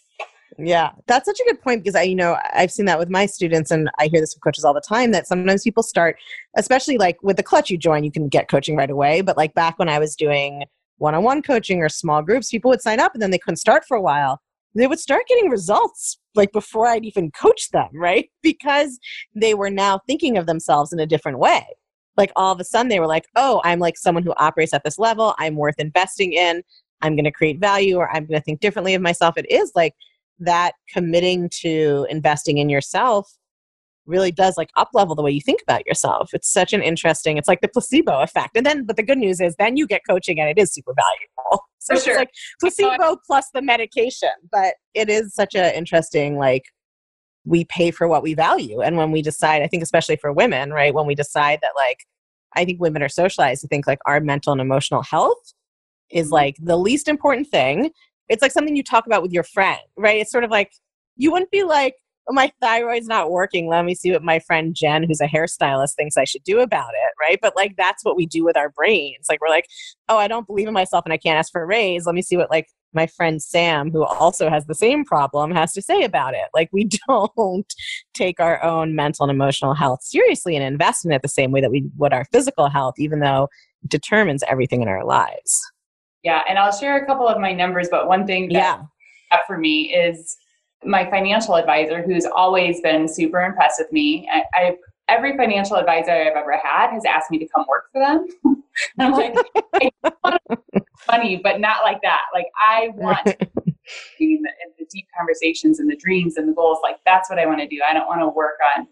[0.58, 3.26] Yeah, that's such a good point because I, you know, I've seen that with my
[3.26, 5.10] students, and I hear this from coaches all the time.
[5.12, 6.16] That sometimes people start,
[6.56, 9.22] especially like with the clutch you join, you can get coaching right away.
[9.22, 10.64] But like back when I was doing
[10.98, 13.96] one-on-one coaching or small groups, people would sign up and then they couldn't start for
[13.96, 14.40] a while.
[14.76, 18.28] They would start getting results like before I'd even coach them, right?
[18.42, 18.98] Because
[19.34, 21.64] they were now thinking of themselves in a different way.
[22.16, 24.84] Like all of a sudden, they were like, "Oh, I'm like someone who operates at
[24.84, 25.34] this level.
[25.38, 26.62] I'm worth investing in.
[27.02, 29.72] I'm going to create value, or I'm going to think differently of myself." It is
[29.74, 29.94] like
[30.38, 33.30] that committing to investing in yourself
[34.06, 36.30] really does like up level the way you think about yourself.
[36.32, 38.56] It's such an interesting, it's like the placebo effect.
[38.56, 40.94] And then, but the good news is then you get coaching and it is super
[40.94, 41.65] valuable.
[41.86, 42.16] So it's sure.
[42.16, 44.30] like placebo plus the medication.
[44.52, 46.64] But it is such an interesting, like,
[47.48, 48.80] we pay for what we value.
[48.80, 50.92] And when we decide, I think especially for women, right?
[50.92, 51.98] When we decide that like,
[52.56, 55.54] I think women are socialized to think like our mental and emotional health
[56.10, 56.34] is mm-hmm.
[56.34, 57.90] like the least important thing.
[58.28, 60.20] It's like something you talk about with your friend, right?
[60.20, 60.72] It's sort of like
[61.16, 61.94] you wouldn't be like,
[62.28, 63.68] Oh, my thyroid's not working.
[63.68, 66.90] Let me see what my friend Jen, who's a hairstylist, thinks I should do about
[66.90, 67.38] it, right?
[67.40, 69.26] But like that's what we do with our brains.
[69.28, 69.66] Like we're like,
[70.08, 72.04] oh, I don't believe in myself and I can't ask for a raise.
[72.04, 75.72] Let me see what like my friend Sam, who also has the same problem, has
[75.74, 76.46] to say about it.
[76.54, 77.72] Like we don't
[78.14, 81.60] take our own mental and emotional health seriously and invest in it the same way
[81.60, 83.48] that we would our physical health, even though
[83.84, 85.60] it determines everything in our lives.
[86.24, 86.42] Yeah.
[86.48, 88.54] And I'll share a couple of my numbers, but one thing that
[89.30, 89.38] Yeah.
[89.46, 90.36] for me is
[90.84, 94.28] my financial advisor, who's always been super impressed with me.
[94.32, 94.76] I, I
[95.08, 98.26] every financial advisor I've ever had has asked me to come work for them.
[98.44, 98.62] and
[98.98, 99.34] I'm like,
[99.74, 99.90] I
[100.24, 100.42] want
[101.10, 102.22] money, but not like that.
[102.34, 103.36] Like I want to
[104.18, 106.78] be in the, in the deep conversations and the dreams and the goals.
[106.82, 107.80] Like that's what I want to do.
[107.88, 108.86] I don't want to work on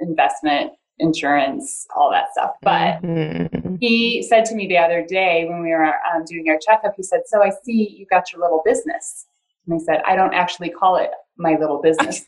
[0.00, 2.52] investment, insurance, all that stuff.
[2.62, 3.78] But Mhm.
[3.80, 7.02] he said to me the other day when we were um, doing our checkup, he
[7.02, 9.26] said, So I see you got your little business.
[9.68, 12.24] And I said, I don't actually call it my little business.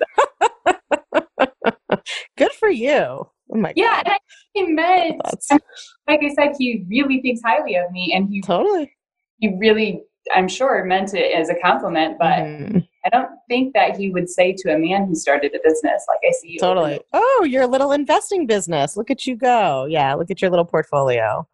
[2.37, 2.93] good for you.
[2.93, 4.03] Oh my yeah.
[4.03, 4.07] god.
[4.07, 4.19] And I
[4.53, 5.51] think he meant, That's
[6.09, 8.93] like I said, he really thinks highly of me and he, totally.
[9.39, 10.03] he really,
[10.35, 12.19] I'm sure, meant it as a compliment.
[12.19, 12.87] But Mhm.
[13.05, 16.21] I don't think that he would say to a man who started a business, like
[16.29, 16.59] I see you.
[16.61, 17.01] open Totally.
[17.15, 18.95] Oh, your little investing business.
[18.97, 19.87] Look at you go.
[19.87, 21.49] Yeah, look at your little portfolio.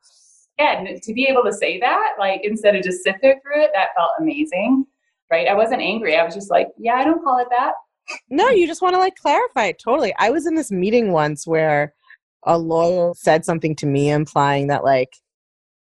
[0.58, 3.62] Yeah, and to be able to say that, like instead of just sit there through
[3.62, 4.86] it, that felt amazing.
[5.30, 5.48] Right.
[5.48, 6.16] I wasn't angry.
[6.16, 7.72] I was just like, yeah, I don't call it that.
[8.30, 9.80] No, you just want to like clarify it.
[9.82, 10.14] Totally.
[10.18, 11.92] I was in this meeting once where
[12.44, 15.12] a lawyer said something to me implying that, like,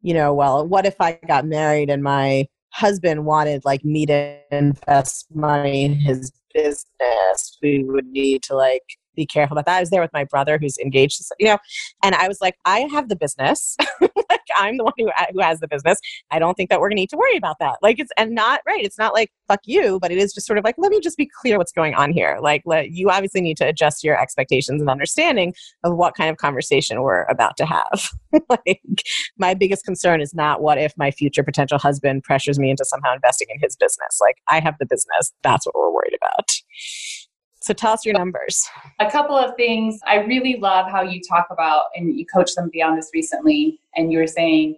[0.02, 4.38] you know, well, what if I got married and my husband wanted like me to
[4.52, 7.58] invest money in his business?
[7.62, 8.84] We would need to like
[9.16, 9.78] be careful about that.
[9.78, 11.58] I was there with my brother who's engaged, you know,
[12.02, 13.76] and I was like, I have the business.
[14.00, 15.98] like, I'm the one who, uh, who has the business.
[16.30, 17.76] I don't think that we're going to need to worry about that.
[17.82, 18.84] Like, it's, and not right.
[18.84, 21.16] It's not like, fuck you, but it is just sort of like, let me just
[21.16, 22.38] be clear what's going on here.
[22.40, 26.36] Like, let, you obviously need to adjust your expectations and understanding of what kind of
[26.36, 28.10] conversation we're about to have.
[28.48, 28.82] like,
[29.38, 33.14] my biggest concern is not what if my future potential husband pressures me into somehow
[33.14, 34.18] investing in his business.
[34.20, 35.32] Like, I have the business.
[35.42, 36.50] That's what we're worried about.
[37.62, 38.66] So tell us your numbers.
[39.00, 42.82] a couple of things i really love how you talk about and you coached somebody
[42.82, 44.76] on this recently and you were saying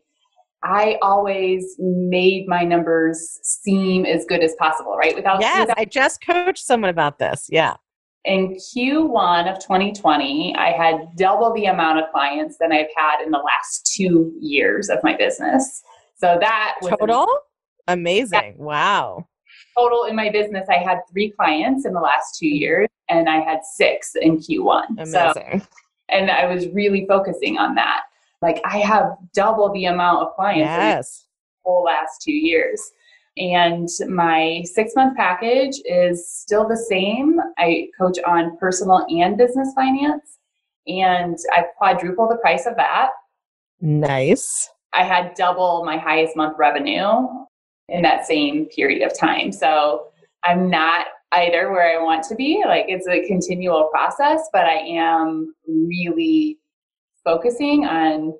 [0.64, 5.84] i always made my numbers seem as good as possible right without, Yes, without I
[5.84, 7.46] just coached someone about this.
[7.50, 7.74] Yeah.
[8.24, 13.30] in q1 of 2020 i had double the amount of clients than i've had in
[13.30, 15.82] the last two years of my business
[16.16, 17.26] so that was Total?
[17.88, 18.54] Amazing.
[18.58, 19.26] Wow.
[19.76, 22.56] Total in my business, I had three clients in the last two mm-hmm.
[22.56, 25.06] years, and I had six in Q1.
[25.08, 25.32] So,
[26.08, 28.02] and I was really focusing on that.
[28.42, 31.30] Like I have double the amount of clients in
[31.64, 32.92] the whole last two years.
[33.38, 37.40] And my six month package is still the same.
[37.56, 40.38] I coach on personal and business finance,
[40.86, 43.10] and I've quadrupled the price of that.
[43.80, 44.68] Nice.
[44.92, 47.26] I had double my highest month revenue
[47.92, 49.52] in that same period of time.
[49.52, 50.06] So
[50.44, 52.62] I'm not either where I want to be.
[52.66, 56.58] Like it's a continual process, but I am really
[57.24, 58.34] focusing on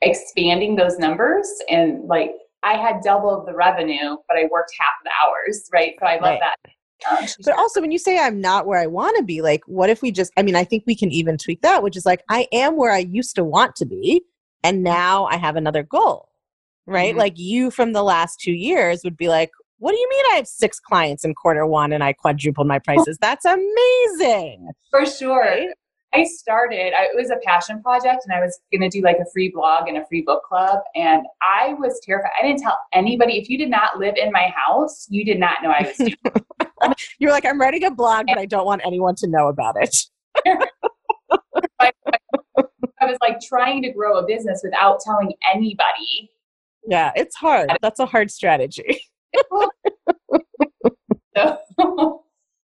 [0.00, 5.10] expanding those numbers and like I had doubled the revenue, but I worked half the
[5.22, 5.94] hours, right?
[6.00, 6.40] So I love Right.
[6.40, 6.56] that.
[7.10, 9.90] Um, But also, when you say I'm not where I want to be, like, what
[9.90, 12.22] if we just, I mean, I think we can even tweak that, which is like,
[12.30, 14.22] I am where I used to want to be,
[14.62, 16.30] and now I have another goal,
[16.86, 17.14] right?
[17.14, 17.18] Mhm.
[17.18, 20.36] Like, you from the last two years would be like, what do you mean I
[20.36, 23.18] have six clients in quarter one and I quadrupled my prices?
[23.20, 24.70] That's amazing.
[24.90, 25.40] For sure.
[25.40, 25.68] Right?
[26.14, 29.16] I started, I, it was a passion project and I was going to do like
[29.18, 30.78] a free blog and a free book club.
[30.94, 32.30] And I was terrified.
[32.40, 33.36] I didn't tell anybody.
[33.36, 36.14] If you did not live in my house, you did not know I was doing
[37.18, 39.96] You're like, I'm writing a blog, but I don't want anyone to know about it.
[41.80, 46.30] I was like trying to grow a business without telling anybody.
[46.86, 47.70] Yeah, it's hard.
[47.80, 49.00] That's a hard strategy.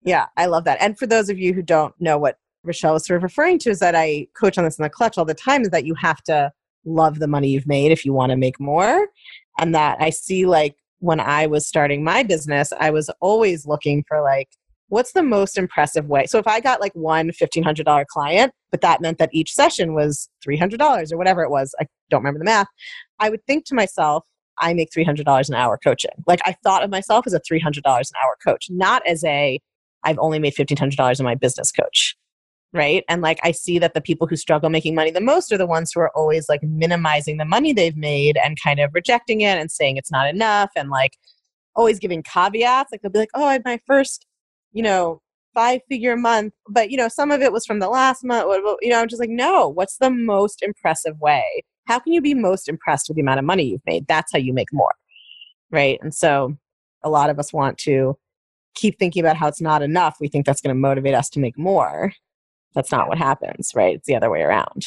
[0.02, 0.78] Yeah, I love that.
[0.80, 3.70] And for those of you who don't know what Rochelle was sort of referring to,
[3.70, 5.94] is that I coach on this in the clutch all the time, is that you
[5.94, 6.50] have to
[6.84, 9.08] love the money you've made if you want to make more.
[9.58, 14.04] And that I see like when I was starting my business, I was always looking
[14.08, 14.48] for like,
[14.90, 16.26] what's the most impressive way?
[16.26, 20.28] So if I got like one $1,500 client, but that meant that each session was
[20.46, 22.66] $300 or whatever it was, I don't remember the math,
[23.18, 24.24] I would think to myself,
[24.58, 26.10] I make $300 an hour coaching.
[26.26, 29.58] Like I thought of myself as a $300 an hour coach, not as a
[30.02, 32.16] I've only made $1,500 in my business coach.
[32.72, 33.04] Right.
[33.08, 35.66] And like I see that the people who struggle making money the most are the
[35.66, 39.58] ones who are always like minimizing the money they've made and kind of rejecting it
[39.58, 41.12] and saying it's not enough and like
[41.74, 42.92] always giving caveats.
[42.92, 44.24] Like they'll be like, oh, my first,
[44.72, 45.20] you know,
[45.54, 48.46] five figure month, but you know, some of it was from the last month.
[48.82, 51.64] You know, I'm just like, no, what's the most impressive way?
[51.86, 54.06] How can you be most impressed with the amount of money you've made?
[54.06, 54.94] That's how you make more.
[55.70, 55.98] Right.
[56.02, 56.56] And so
[57.02, 58.16] a lot of us want to
[58.74, 61.40] keep thinking about how it's not enough, we think that's going to motivate us to
[61.40, 62.12] make more.
[62.74, 63.96] That's not what happens, right?
[63.96, 64.86] It's the other way around.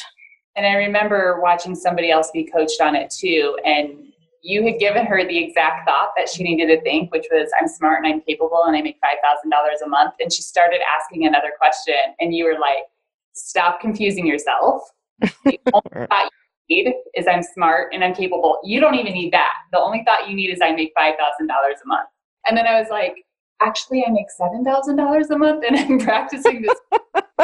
[0.56, 3.58] and I remember watching somebody else be coached on it too.
[3.64, 4.13] And
[4.44, 7.66] you had given her the exact thought that she needed to think, which was, I'm
[7.66, 9.50] smart and I'm capable and I make $5,000
[9.84, 10.14] a month.
[10.20, 11.94] And she started asking another question.
[12.20, 12.84] And you were like,
[13.32, 14.82] stop confusing yourself.
[15.20, 15.32] The
[15.72, 16.30] only thought
[16.68, 18.58] you need is I'm smart and I'm capable.
[18.62, 19.54] You don't even need that.
[19.72, 22.08] The only thought you need is I make $5,000 a month.
[22.46, 23.14] And then I was like,
[23.62, 26.78] actually, I make $7,000 a month and I'm practicing this.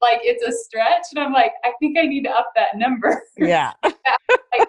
[0.00, 1.04] like it's a stretch.
[1.14, 3.22] And I'm like, I think I need to up that number.
[3.36, 3.74] yeah.
[3.84, 4.68] like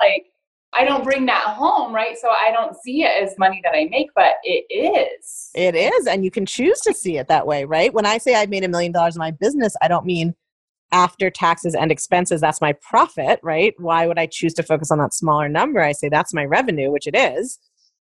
[0.00, 2.16] I don't bring that home, right?
[2.18, 5.50] So I don't see it as money that I make, but it is.
[5.54, 6.06] It is.
[6.06, 7.92] And you can choose to see it that way, right?
[7.92, 10.34] When I say I've made a million dollars in my business, I don't mean
[10.92, 13.74] after taxes and expenses, that's my profit, right?
[13.78, 15.80] Why would I choose to focus on that smaller number?
[15.80, 17.58] I say that's my revenue, which it is.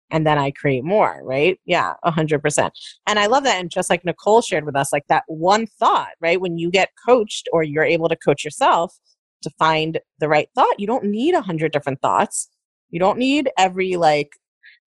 [0.09, 1.59] And then I create more, right?
[1.65, 2.73] Yeah, a hundred percent.
[3.07, 3.59] And I love that.
[3.59, 6.39] And just like Nicole shared with us, like that one thought, right?
[6.39, 8.95] When you get coached or you're able to coach yourself
[9.41, 12.49] to find the right thought, you don't need a hundred different thoughts.
[12.89, 14.31] You don't need every like,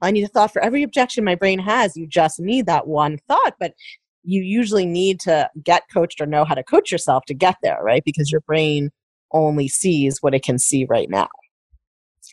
[0.03, 1.97] I need a thought for every objection my brain has.
[1.97, 3.55] You just need that one thought.
[3.61, 3.75] But
[4.23, 7.83] you usually need to get coached or know how to coach yourself to get there,
[7.83, 8.05] right?
[8.05, 8.91] Because your brain
[9.33, 11.29] only sees what it can see right now.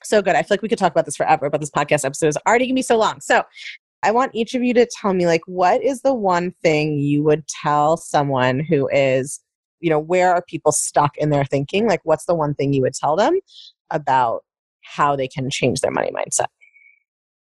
[0.03, 0.35] So good.
[0.35, 2.65] I feel like we could talk about this forever, but this podcast episode is already
[2.65, 3.19] going to be so long.
[3.21, 3.43] So
[4.03, 7.23] I want each of you to tell me, like, what is the one thing you
[7.23, 9.39] would tell someone who is,
[9.79, 11.87] you know, where are people stuck in their thinking?
[11.87, 13.39] Like, what's the one thing you would tell them
[13.91, 14.43] about
[14.81, 16.47] how they can change their money mindset?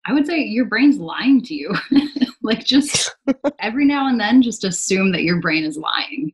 [0.08, 1.74] I would say your brain's lying to you.
[2.44, 3.16] like just
[3.60, 6.32] every now and then just assume that your brain is lying.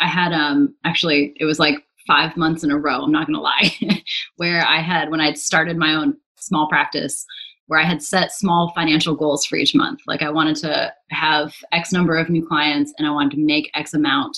[0.00, 1.76] I had um actually it was like
[2.06, 4.02] 5 months in a row, I'm not going to lie,
[4.36, 7.24] where I had when I'd started my own small practice
[7.66, 10.00] where I had set small financial goals for each month.
[10.08, 13.70] Like I wanted to have X number of new clients and I wanted to make
[13.74, 14.36] X amount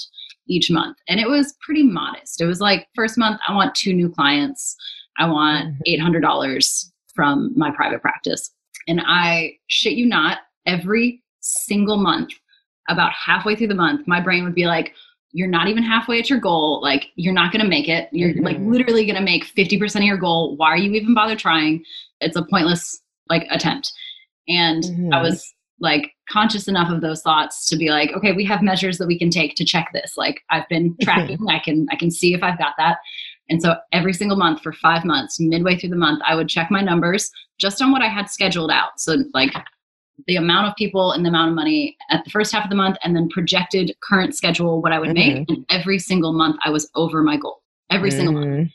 [0.48, 0.96] each month.
[1.08, 2.40] And it was pretty modest.
[2.40, 4.76] It was like first month I want two new clients.
[5.18, 6.84] I want $800
[7.14, 8.50] from my private practice.
[8.88, 12.30] And I shit you not, every single month,
[12.88, 14.92] about halfway through the month, my brain would be like,
[15.32, 16.80] you're not even halfway at your goal.
[16.82, 18.08] Like, you're not going to make it.
[18.12, 18.70] You're like Mhm.
[18.70, 20.56] literally going to make 50% of your goal.
[20.56, 21.84] Why are you even bother trying?
[22.20, 23.92] it's a pointless like attempt.
[24.46, 25.12] And Mhm.
[25.12, 25.52] I was
[25.82, 29.18] like conscious enough of those thoughts to be like, okay, we have measures that we
[29.18, 30.16] can take to check this.
[30.16, 32.98] Like I've been tracking, I can I can see if I've got that.
[33.50, 36.70] And so every single month for five months, midway through the month, I would check
[36.70, 38.92] my numbers just on what I had scheduled out.
[38.98, 39.52] So like
[40.26, 42.76] the amount of people and the amount of money at the first half of the
[42.76, 45.48] month and then projected current schedule what I would make.
[45.48, 47.60] And every single month I was over my goal.
[47.90, 48.46] Every single month.
[48.46, 48.72] Mhm.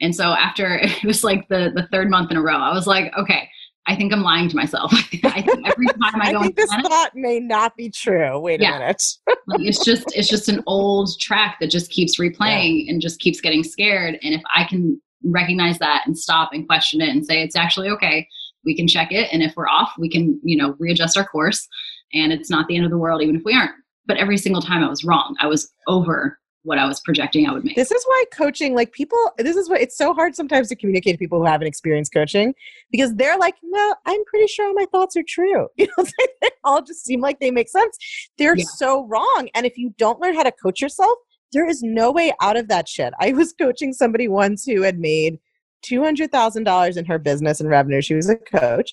[0.00, 2.86] And so after it was like the the third month in a row, I was
[2.86, 3.48] like, okay,
[3.88, 4.92] I think I'm lying to myself.
[5.24, 8.38] I think every time I I go think this Planet, thought may not be true.
[8.38, 8.76] Wait Yeah.
[8.76, 9.02] a minute.
[9.46, 13.40] like, it's just it's just an old track that just keeps replaying and just keeps
[13.40, 14.18] getting scared.
[14.22, 17.88] And if I can recognize that and stop and question it and say it's actually
[17.88, 18.28] okay,
[18.64, 19.28] we can check it.
[19.32, 21.66] And if we're off, we can, you know, readjust our course.
[22.12, 23.72] And it's not the end of the world, even if we aren't.
[24.06, 25.34] But every single time I was wrong.
[25.40, 27.74] I was over what I was projecting I would make.
[27.76, 31.14] This is why coaching, like people, this is what it's so hard sometimes to communicate
[31.14, 32.54] to people who haven't experienced coaching
[32.92, 35.66] because they're like, no, I'm pretty sure all my thoughts are true.
[35.76, 36.04] You know,
[36.42, 37.96] they all just seem like they make sense.
[38.36, 38.64] They're Yeah.
[38.76, 39.48] so wrong.
[39.54, 41.18] And if you don't learn how to coach yourself,
[41.52, 43.14] there is no way out of that shit.
[43.20, 45.38] I was coaching somebody once who had made
[45.86, 48.02] $200,000 in her business and revenue.
[48.02, 48.92] She was a coach.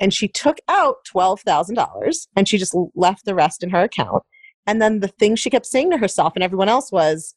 [0.00, 4.22] And she took out $12,000 and she just left the rest in her account.
[4.68, 7.34] And then the thing she kept saying to herself and everyone else was,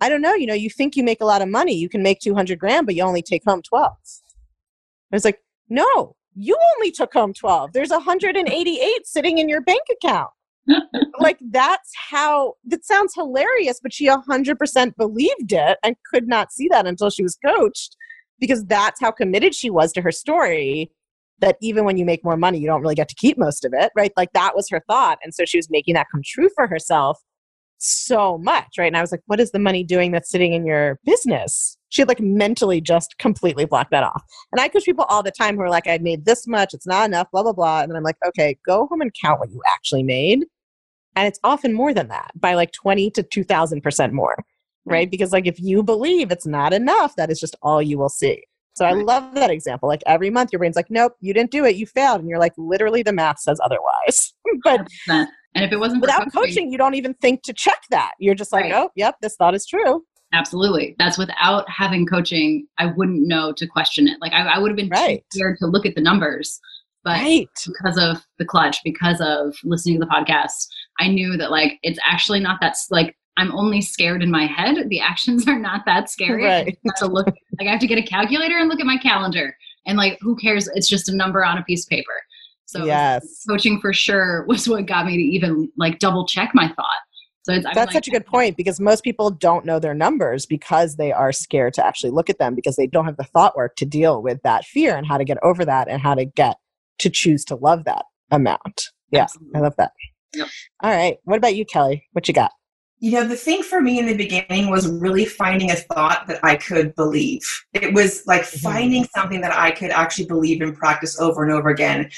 [0.00, 2.02] I don't know, you know, you think you make a lot of money, you can
[2.02, 3.92] make 200 grand, but you only take home 12.
[3.92, 7.74] I was like, no, you only took home 12.
[7.74, 10.30] There's 188 sitting in your bank account.
[11.18, 16.68] like that's how that sounds hilarious, but she 100% believed it and could not see
[16.68, 17.96] that until she was coached
[18.40, 20.90] because that's how committed she was to her story
[21.42, 23.74] that even when you make more money, you don't really get to keep most of
[23.74, 24.12] it, right?
[24.16, 25.18] Like that was her thought.
[25.22, 27.18] And so she was making that come true for herself
[27.78, 28.86] so much, right?
[28.86, 31.76] And I was like, what is the money doing that's sitting in your business?
[31.88, 34.22] She had like mentally just completely blocked that off.
[34.52, 36.86] And I coach people all the time who are like, I made this much, it's
[36.86, 37.82] not enough, blah, blah, blah.
[37.82, 40.44] And then I'm like, okay, go home and count what you actually made.
[41.16, 44.36] And it's often more than that by like 20 to 2000% more,
[44.84, 45.08] right?
[45.08, 45.10] Mm.
[45.10, 48.44] Because like if you believe it's not enough, that is just all you will see.
[48.74, 49.88] So I love that example.
[49.88, 52.20] Like every month, your brain's like, nope, you didn't do it, you failed.
[52.20, 54.32] And you're like, literally, the math says otherwise.
[54.64, 55.26] but 100%.
[55.54, 58.12] And if it wasn't for without coaching, you don't even think to check that.
[58.18, 58.72] You're just like, Right.
[58.74, 60.02] oh, yep, this thought is true.
[60.32, 60.96] Absolutely.
[60.98, 64.16] That's without having coaching, I wouldn't know to question it.
[64.22, 65.22] Like I, I would have been Right.
[65.30, 66.58] scared to look at the numbers.
[67.04, 67.48] But right.
[67.66, 70.66] because of the clutch, because of listening to the podcast,
[71.00, 74.88] I knew that like it's actually not that like I'm only scared in my head.
[74.88, 76.44] The actions are not that scary.
[76.50, 76.78] I Right.
[76.86, 79.56] have to look like I have to get a calculator and look at my calendar.
[79.86, 80.68] And like who cares?
[80.74, 82.12] It's just a number on a piece of paper.
[82.66, 83.44] So yes.
[83.48, 86.86] coaching for sure was what got me to even like double check my thought.
[87.44, 90.46] So it's That's like- such a good point because most people don't know their numbers
[90.46, 93.56] because they are scared to actually look at them because they don't have the thought
[93.56, 96.24] work to deal with that fear and how to get over that and how to
[96.24, 96.56] get
[97.00, 98.90] to choose to love that amount.
[99.10, 99.56] Yeah, Absolutely.
[99.56, 99.92] I love that.
[100.34, 100.48] Yep.
[100.84, 101.16] All right.
[101.24, 102.06] What about you, Kelly?
[102.12, 102.52] What you got?
[103.02, 106.38] You know, the thing for me in the beginning was really finding a thought that
[106.44, 107.40] I could believe.
[107.72, 108.62] It was like Mhm.
[108.62, 112.08] finding something that I could actually believe and practice over and over again.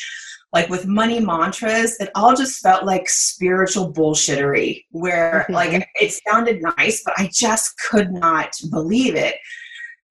[0.52, 5.54] Like with money mantras, it all just felt like spiritual bullshittery, where Mhm.
[5.54, 9.36] like it sounded nice, but I just could not believe it.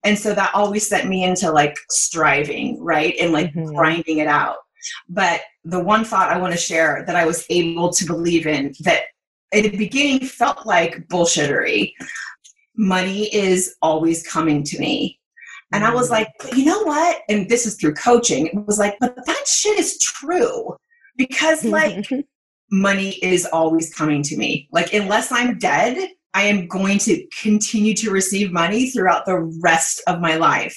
[0.02, 3.14] And so that always sent me into like striving, right?
[3.20, 3.66] And like Mhm.
[3.76, 4.56] grinding it out.
[5.08, 8.74] But the one thought I want to share that I was able to believe in
[8.80, 9.02] that
[9.54, 11.92] at the beginning felt like bullshittery.
[12.76, 15.20] Money is always coming to me.
[15.72, 16.12] And I was mm.
[16.12, 17.22] like, but you know what?
[17.28, 18.46] And this is through coaching.
[18.46, 20.76] It was like, but that shit is true.
[21.16, 22.08] Because like
[22.70, 24.68] money is always coming to me.
[24.72, 30.02] Like unless I'm dead, I am going to continue to receive money throughout the rest
[30.08, 30.76] of my life.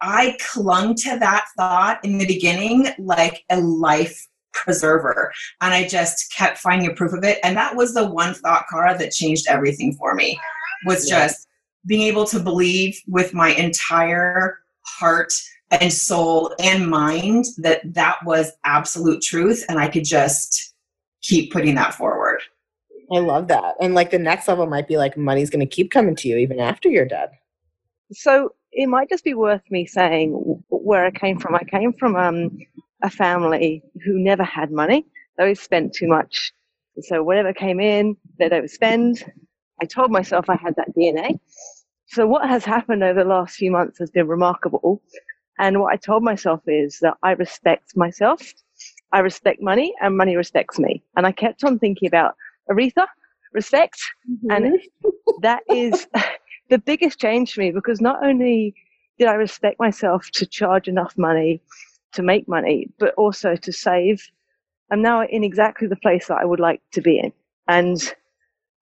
[0.00, 5.32] I clung to that thought in the beginning like a life preserver.
[5.60, 7.38] And I just kept finding a proof of it.
[7.42, 10.38] And that was the one thought, Kara, that changed everything for me
[10.86, 11.26] was Yeah.
[11.26, 11.48] just
[11.86, 15.32] being able to believe with my entire heart
[15.70, 19.64] and soul and mind that that was absolute truth.
[19.68, 20.74] And I could just
[21.22, 22.40] keep putting that forward.
[23.12, 23.74] I love that.
[23.80, 26.36] And like the next level might be like money's going to keep coming to you
[26.38, 27.30] even after you're dead.
[28.12, 30.32] So it might just be worth me saying
[30.68, 31.54] where I came from.
[31.54, 32.58] I came from um,
[33.02, 35.06] a family who never had money.
[35.36, 36.52] They always spent too much.
[37.00, 39.28] So whatever came in, they'd overspend.
[39.80, 41.38] I told myself I had that DNA.
[42.06, 45.02] So what has happened over the last few months has been remarkable.
[45.58, 48.52] And what I told myself is that I respect myself.
[49.12, 51.02] I respect money and money respects me.
[51.16, 52.34] And I kept on thinking about
[52.70, 53.06] Aretha,
[53.52, 53.98] respect.
[54.30, 54.50] Mm-hmm.
[54.50, 54.80] And
[55.40, 56.06] that is
[56.70, 58.74] the biggest change for me because not only
[59.18, 61.60] did I respect myself to charge enough money
[62.12, 64.28] to make money, but also to save?
[64.90, 67.32] I'm now in exactly the place that I would like to be in
[67.68, 68.00] and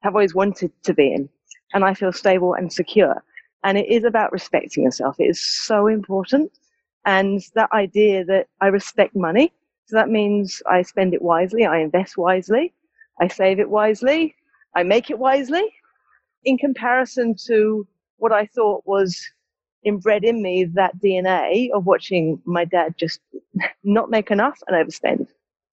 [0.03, 1.29] have always wanted to be in.
[1.73, 3.23] And I feel stable and secure.
[3.63, 5.17] And it is about respecting yourself.
[5.19, 6.51] It is so important.
[7.05, 9.53] And that idea that I respect money.
[9.87, 12.73] So that means I spend it wisely, I invest wisely,
[13.21, 14.37] I save it wisely,
[14.77, 15.65] I make it wisely
[16.45, 17.87] in comparison to
[18.19, 19.21] what I thought was
[19.85, 23.21] inbred in me that DNA of watching my dad just
[23.85, 25.27] not make enough and overspend.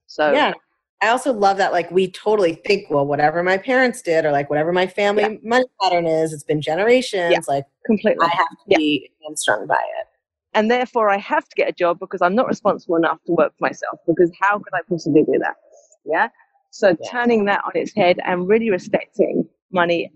[0.07, 0.53] So yeah.
[1.01, 4.49] I also love that like we totally think, well, whatever my parents did or like
[4.49, 5.37] whatever my family yeah.
[5.43, 7.31] money pattern is, it's been generations.
[7.31, 8.25] Yeah, like completely.
[8.25, 8.77] I have to yeah.
[8.77, 10.07] be hamstrung by it.
[10.53, 13.53] And therefore I have to get a job because I'm not responsible enough to work
[13.59, 13.99] for myself.
[14.07, 15.55] Because how could I possibly do that?
[16.03, 16.29] Yeah.
[16.71, 20.11] So turning that on its head and really respecting money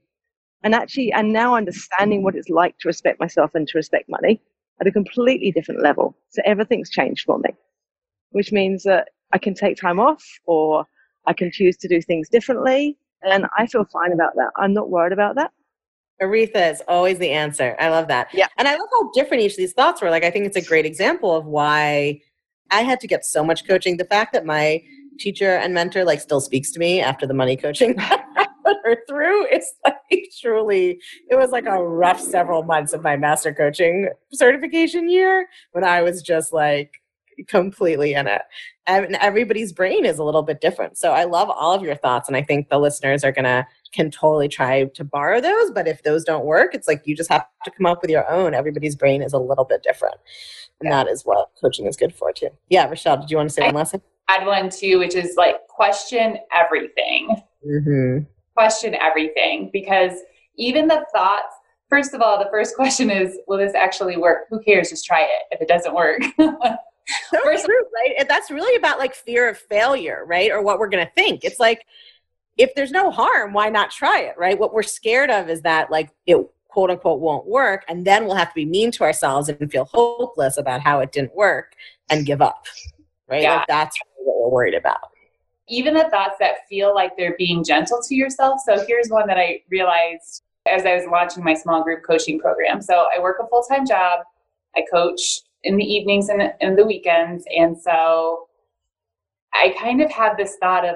[0.63, 4.41] and actually and now understanding what it's like to respect myself and to respect money
[4.79, 6.15] at a completely different level.
[6.29, 7.51] So everything's changed for me.
[8.31, 10.85] Which means that I can take time off or
[11.27, 12.97] I can choose to do things differently.
[13.23, 14.51] And I feel fine about that.
[14.57, 15.51] I'm not worried about that.
[16.21, 17.75] Aretha is always the answer.
[17.79, 18.29] I love that.
[18.33, 18.47] Yeah.
[18.57, 20.09] And I love how different each of these thoughts were.
[20.09, 22.21] Like, I think it's a great example of why
[22.69, 23.97] I had to get so much coaching.
[23.97, 24.81] The fact that my
[25.19, 27.95] teacher and mentor like still speaks to me after the money coaching
[28.71, 30.99] put her through is like truly
[31.29, 36.01] it was like a rough several months of my master coaching certification year when I
[36.01, 37.01] was just like
[37.47, 38.41] completely in it.
[38.87, 40.97] And everybody's brain is a little bit different.
[40.97, 42.27] So I love all of your thoughts.
[42.27, 45.71] And I think the listeners are going to, can totally try to borrow those.
[45.71, 48.29] But if those don't work, it's like you just have to come up with your
[48.29, 48.53] own.
[48.53, 50.15] Everybody's brain is a little bit different.
[50.79, 51.03] And yeah.
[51.03, 52.49] that is what coaching is good for too.
[52.69, 54.01] Yeah, Rochelle, did you want to say I one last thing?
[54.29, 57.41] Add one too, which is like question everything.
[57.65, 58.23] Mm-hmm.
[58.55, 60.11] Question everything because
[60.57, 61.55] even the thoughts
[61.91, 64.47] first of all, the first question is, will this actually work?
[64.49, 64.89] Who cares?
[64.89, 65.43] Just try it.
[65.51, 68.15] If it doesn't work, so First, true, right?
[68.17, 70.51] And that's really about like fear of failure, right?
[70.51, 71.43] Or what we're going to think.
[71.43, 71.85] It's like,
[72.57, 74.57] if there's no harm, why not try it, right?
[74.57, 76.37] What we're scared of is that like it
[76.67, 77.83] quote unquote won't work.
[77.87, 81.11] And then we'll have to be mean to ourselves and feel hopeless about how it
[81.11, 81.73] didn't work
[82.09, 82.65] and give up,
[83.27, 83.41] right?
[83.41, 83.57] Yeah.
[83.57, 85.10] Like that's what we're worried about.
[85.71, 88.59] Even the thoughts that feel like they're being gentle to yourself.
[88.65, 92.81] So here's one that I realized as I was launching my small group coaching program.
[92.81, 94.19] So I work a full time job.
[94.75, 97.45] I coach in the evenings and in the weekends.
[97.55, 98.47] And so
[99.53, 100.95] I kind of have this thought of,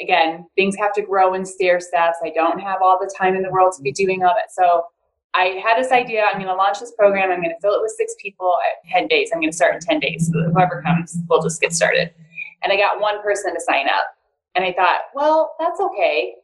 [0.00, 2.18] again, things have to grow in stair steps.
[2.24, 4.52] I don't have all the time in the world to be doing all that.
[4.52, 4.86] So
[5.34, 7.30] I had this idea I'm going to launch this program.
[7.30, 9.30] I'm going to fill it with six people at 10 days.
[9.32, 10.30] I'm going to start in 10 days.
[10.32, 12.12] So whoever comes, we'll just get started.
[12.66, 14.06] And I got one person to sign up.
[14.56, 16.34] And I thought, well, that's okay.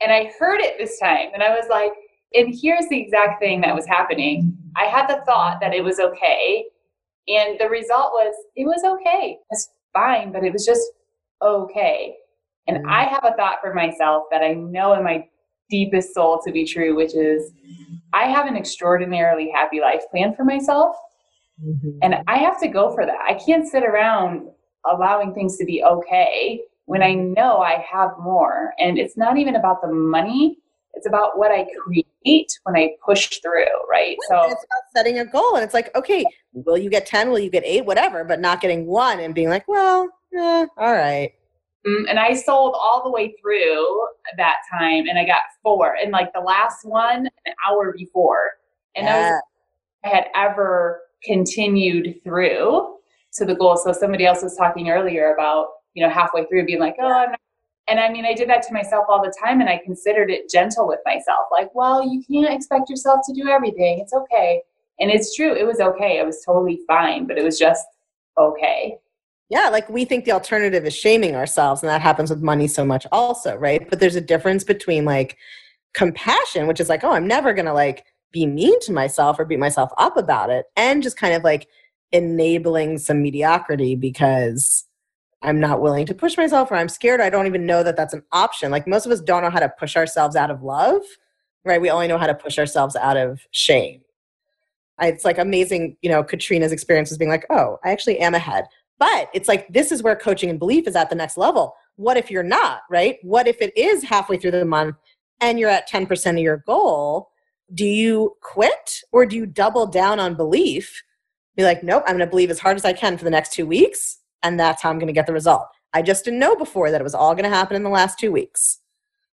[0.00, 1.30] And I heard it this time.
[1.34, 1.90] And I was like,
[2.32, 4.56] and here's the exact thing that was happening.
[4.76, 6.64] I had the thought that it was okay.
[7.26, 9.38] And the result was it was okay.
[9.50, 10.82] It's fine, but it was just
[11.42, 12.14] okay.
[12.68, 12.88] And mm-hmm.
[12.88, 15.26] I have a thought for myself that I know in my
[15.70, 17.50] deepest soul to be true, which is
[18.12, 20.94] I have an extraordinarily happy life plan for myself.
[21.60, 21.98] Mm-hmm.
[22.02, 23.18] And I have to go for that.
[23.26, 24.50] I can't sit around
[24.86, 28.72] allowing things to be okay when I know I have more.
[28.78, 30.58] And it's not even about the money,
[30.94, 34.16] it's about what I create when I push through, right?
[34.28, 35.54] So it's about setting a goal.
[35.54, 37.30] And it's like, okay, will you get 10?
[37.30, 37.84] Will you get eight?
[37.84, 41.32] Whatever, but not getting one and being like, well, eh, all right.
[41.86, 44.06] Mm, and I sold all the way through
[44.36, 45.96] that time and I got four.
[46.02, 48.42] And like the last one, an hour before.
[48.96, 49.12] And yeah.
[49.12, 49.42] that was
[50.04, 52.97] I had ever continued through
[53.34, 53.76] to the goal.
[53.76, 57.30] So somebody else was talking earlier about, you know, halfway through being like, oh, I'm
[57.30, 57.40] not
[57.88, 60.50] and I mean, I did that to myself all the time, and I considered it
[60.50, 61.46] gentle with myself.
[61.50, 63.98] Like, well, you can't expect yourself to do everything.
[63.98, 64.60] It's okay.
[65.00, 65.54] And it's true.
[65.54, 66.18] It was okay.
[66.18, 67.86] It was totally fine, but it was just
[68.36, 68.98] okay.
[69.48, 72.84] Yeah, like we think the alternative is shaming ourselves, and that happens with money so
[72.84, 73.88] much, also, right?
[73.88, 75.38] But there's a difference between like
[75.94, 79.58] compassion, which is like, oh, I'm never gonna like be mean to myself or beat
[79.58, 81.68] myself up about it, and just kind of like
[82.12, 84.84] enabling some mediocrity because
[85.42, 87.20] I'm not willing to push myself or I'm scared.
[87.20, 88.70] I don't even know that that's an option.
[88.70, 91.02] Like most of us don't know how to push ourselves out of love,
[91.64, 91.80] right?
[91.80, 94.00] We only know how to push ourselves out of shame.
[95.00, 98.64] It's like amazing, you know, Katrina's experience was being like, oh, I actually am ahead.
[98.98, 101.76] But it's like, this is where coaching and belief is at the next level.
[101.94, 103.18] What if you're not, right?
[103.22, 104.96] What if it is halfway through the month
[105.40, 107.30] and you're at 10% of your goal?
[107.72, 111.02] Do you quit or do you double down on belief?
[111.58, 113.52] Be like, nope, I'm going to believe as hard as I can for the next
[113.52, 115.66] two weeks and that's how I'm going to get the result.
[115.92, 118.18] I just didn't know before that it was all going to happen in the last
[118.18, 118.80] two weeks.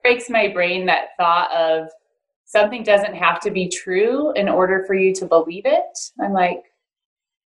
[0.04, 1.88] Breaks my brain that thought of
[2.46, 6.00] something doesn't have to be true in order for you to believe it.
[6.22, 6.64] I'm like,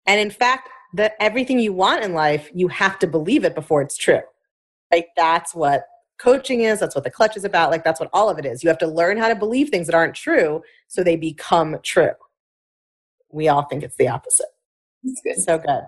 [0.06, 3.82] And in fact, that everything you want in life, you have to believe it before
[3.82, 4.22] it's true.
[4.92, 5.84] Like that's what
[6.20, 6.80] coaching is.
[6.80, 7.70] That's what the clutch is about.
[7.70, 8.64] Like that's what all of it is.
[8.64, 12.12] You have to learn how to believe things that aren't true so they become true.
[13.32, 14.48] We all think it's the opposite.
[15.04, 15.38] Good.
[15.38, 15.82] So good.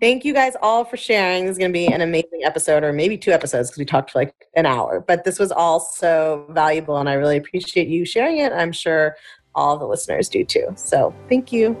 [0.00, 1.44] Thank you guys all for sharing.
[1.44, 4.10] This is going to be an amazing episode, or maybe two episodes because we talked
[4.10, 5.04] for like an hour.
[5.06, 8.52] But this was all so valuable, and I really appreciate you sharing it.
[8.52, 9.16] I'm sure
[9.54, 10.66] all the listeners do too.
[10.76, 11.76] So thank you.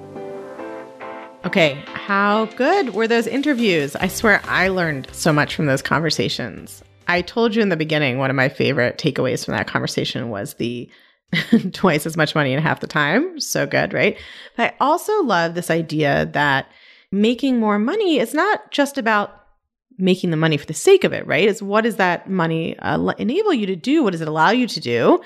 [1.44, 3.94] Okay, how good were those interviews?
[3.94, 6.82] I swear I learned so much from those conversations.
[7.06, 10.54] I told you in the beginning, one of my favorite takeaways from that conversation was
[10.54, 10.88] the
[11.72, 13.40] twice as much money in half the time.
[13.40, 14.18] So good, right?
[14.56, 16.66] But I also love this idea that
[17.12, 19.32] making more money is not just about
[19.98, 21.48] making the money for the sake of it, right?
[21.48, 24.02] Is what does that money uh, enable you to do?
[24.02, 25.20] What does it allow you to do?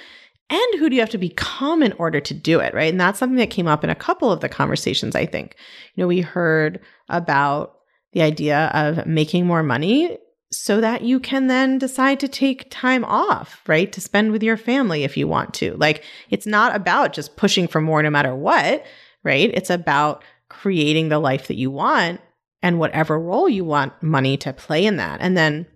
[0.48, 2.90] And who do you have to become in order to do it, right?
[2.90, 5.54] And that's something that came up in a couple of the conversations, I think.
[5.94, 7.76] You know, we heard about
[8.12, 10.18] the idea of making more money
[10.52, 13.92] so that you can then decide to take time off, right?
[13.92, 15.76] To spend with your family if you want to.
[15.76, 18.84] Like, it's not about just pushing for more no matter what,
[19.22, 19.50] right?
[19.54, 22.20] It's about creating the life that you want
[22.62, 25.20] and whatever role you want money to play in that.
[25.20, 25.66] And then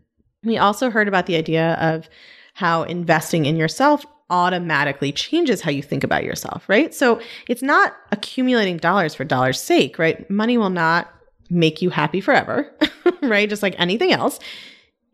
[0.43, 2.09] we also heard about the idea of
[2.55, 6.93] how investing in yourself automatically changes how you think about yourself, right?
[6.95, 10.29] So it's not accumulating dollars for dollars' sake, right?
[10.29, 11.14] Money will not
[11.51, 12.73] make you happy forever,
[13.23, 13.49] right?
[13.49, 14.39] Just like anything else.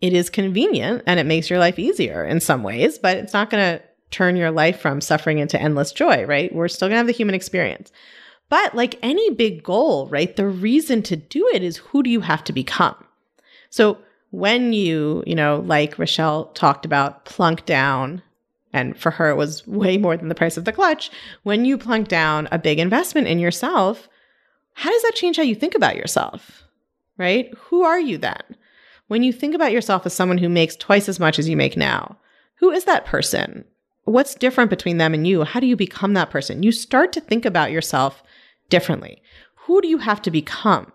[0.01, 3.51] It is convenient and it makes your life easier in some ways, but it's not
[3.51, 6.55] going to turn your life from suffering into endless joy, right?
[6.55, 7.93] We're still going to have the human experience.
[8.49, 10.35] But like any big goal, right?
[10.35, 12.97] The reason to do it is who do you have to become?
[13.69, 13.99] So
[14.31, 18.23] when you, you know, like Rochelle talked about, plunk down
[18.73, 21.11] and for her it was way more than the price of the clutch
[21.43, 24.09] when you plunk down a big investment in yourself
[24.81, 26.63] how does that change how you think about yourself?
[27.19, 27.53] Right?
[27.69, 28.41] Who are you then?
[29.09, 31.77] When you think about yourself as someone who makes twice as much as you make
[31.77, 32.17] now
[32.61, 33.65] who is that person?
[34.05, 35.45] What's different between them and you?
[35.45, 36.63] How do you become that person?
[36.63, 38.23] You start to think about yourself
[38.69, 39.23] differently.
[39.67, 40.93] Who do you have to become?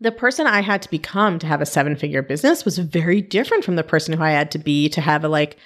[0.00, 3.64] The person I had to become to have a seven figure business was very different
[3.64, 5.56] from the person who I had to be to have a like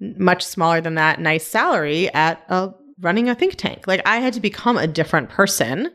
[0.00, 3.86] much smaller than that nice salary at a running a think tank.
[3.86, 5.90] Like I had to become a different person.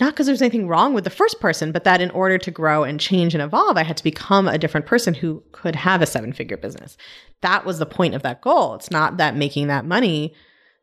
[0.00, 2.84] Not because there's anything wrong with the first person, but that in order to grow
[2.84, 6.06] and change and evolve, I had to become a different person who could have a
[6.06, 6.96] seven figure business.
[7.40, 8.74] That was the point of that goal.
[8.74, 10.34] It's not that making that money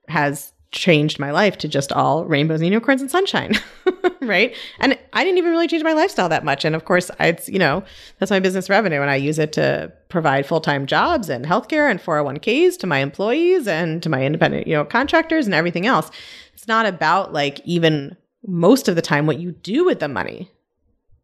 [0.10, 3.54] has changed my life to just all rainbows and unicorns and sunshine
[4.22, 7.48] right and i didn't even really change my lifestyle that much and of course it's
[7.48, 7.82] you know
[8.20, 12.02] that's my business revenue and i use it to provide full-time jobs and healthcare and
[12.02, 16.12] 401ks to my employees and to my independent you know contractors and everything else
[16.54, 18.18] it's not about like even
[18.48, 20.52] most of the time what you do with the money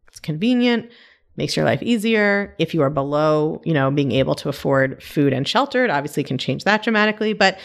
[0.08, 0.90] it's convenient
[1.36, 5.32] makes your life easier if you are below you know being able to afford food
[5.32, 7.58] and shelter it obviously can change that dramatically but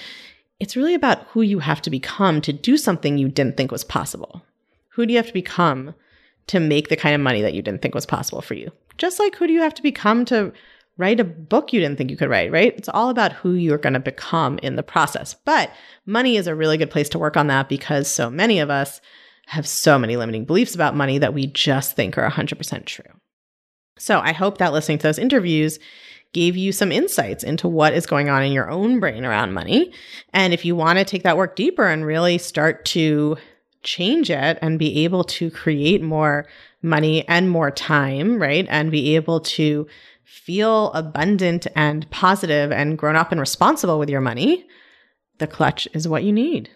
[0.59, 3.83] it's really about who you have to become to do something you didn't think was
[3.83, 4.41] possible.
[4.89, 5.93] Who do you have to become
[6.47, 8.71] to make the kind of money that you didn't think was possible for you?
[8.97, 10.51] Just like who do you have to become to
[10.97, 12.75] write a book you didn't think you could write, right?
[12.75, 15.35] It's all about who you're going to become in the process.
[15.45, 15.71] But
[16.07, 18.99] money is a really good place to work on that because so many of us
[19.47, 23.05] have so many limiting beliefs about money that we just think are 100% true.
[23.97, 25.79] So I hope that listening to those interviews
[26.33, 29.93] gave you some insights into what is going on in your own brain around money.
[30.33, 33.37] And if you want to take that work deeper and really start to
[33.83, 36.45] change it and be able to create more
[36.81, 38.67] money and more time, right?
[38.69, 39.87] And be able to
[40.25, 44.65] feel abundant and positive and grown up and responsible with your money,
[45.37, 46.69] the clutch is what you need.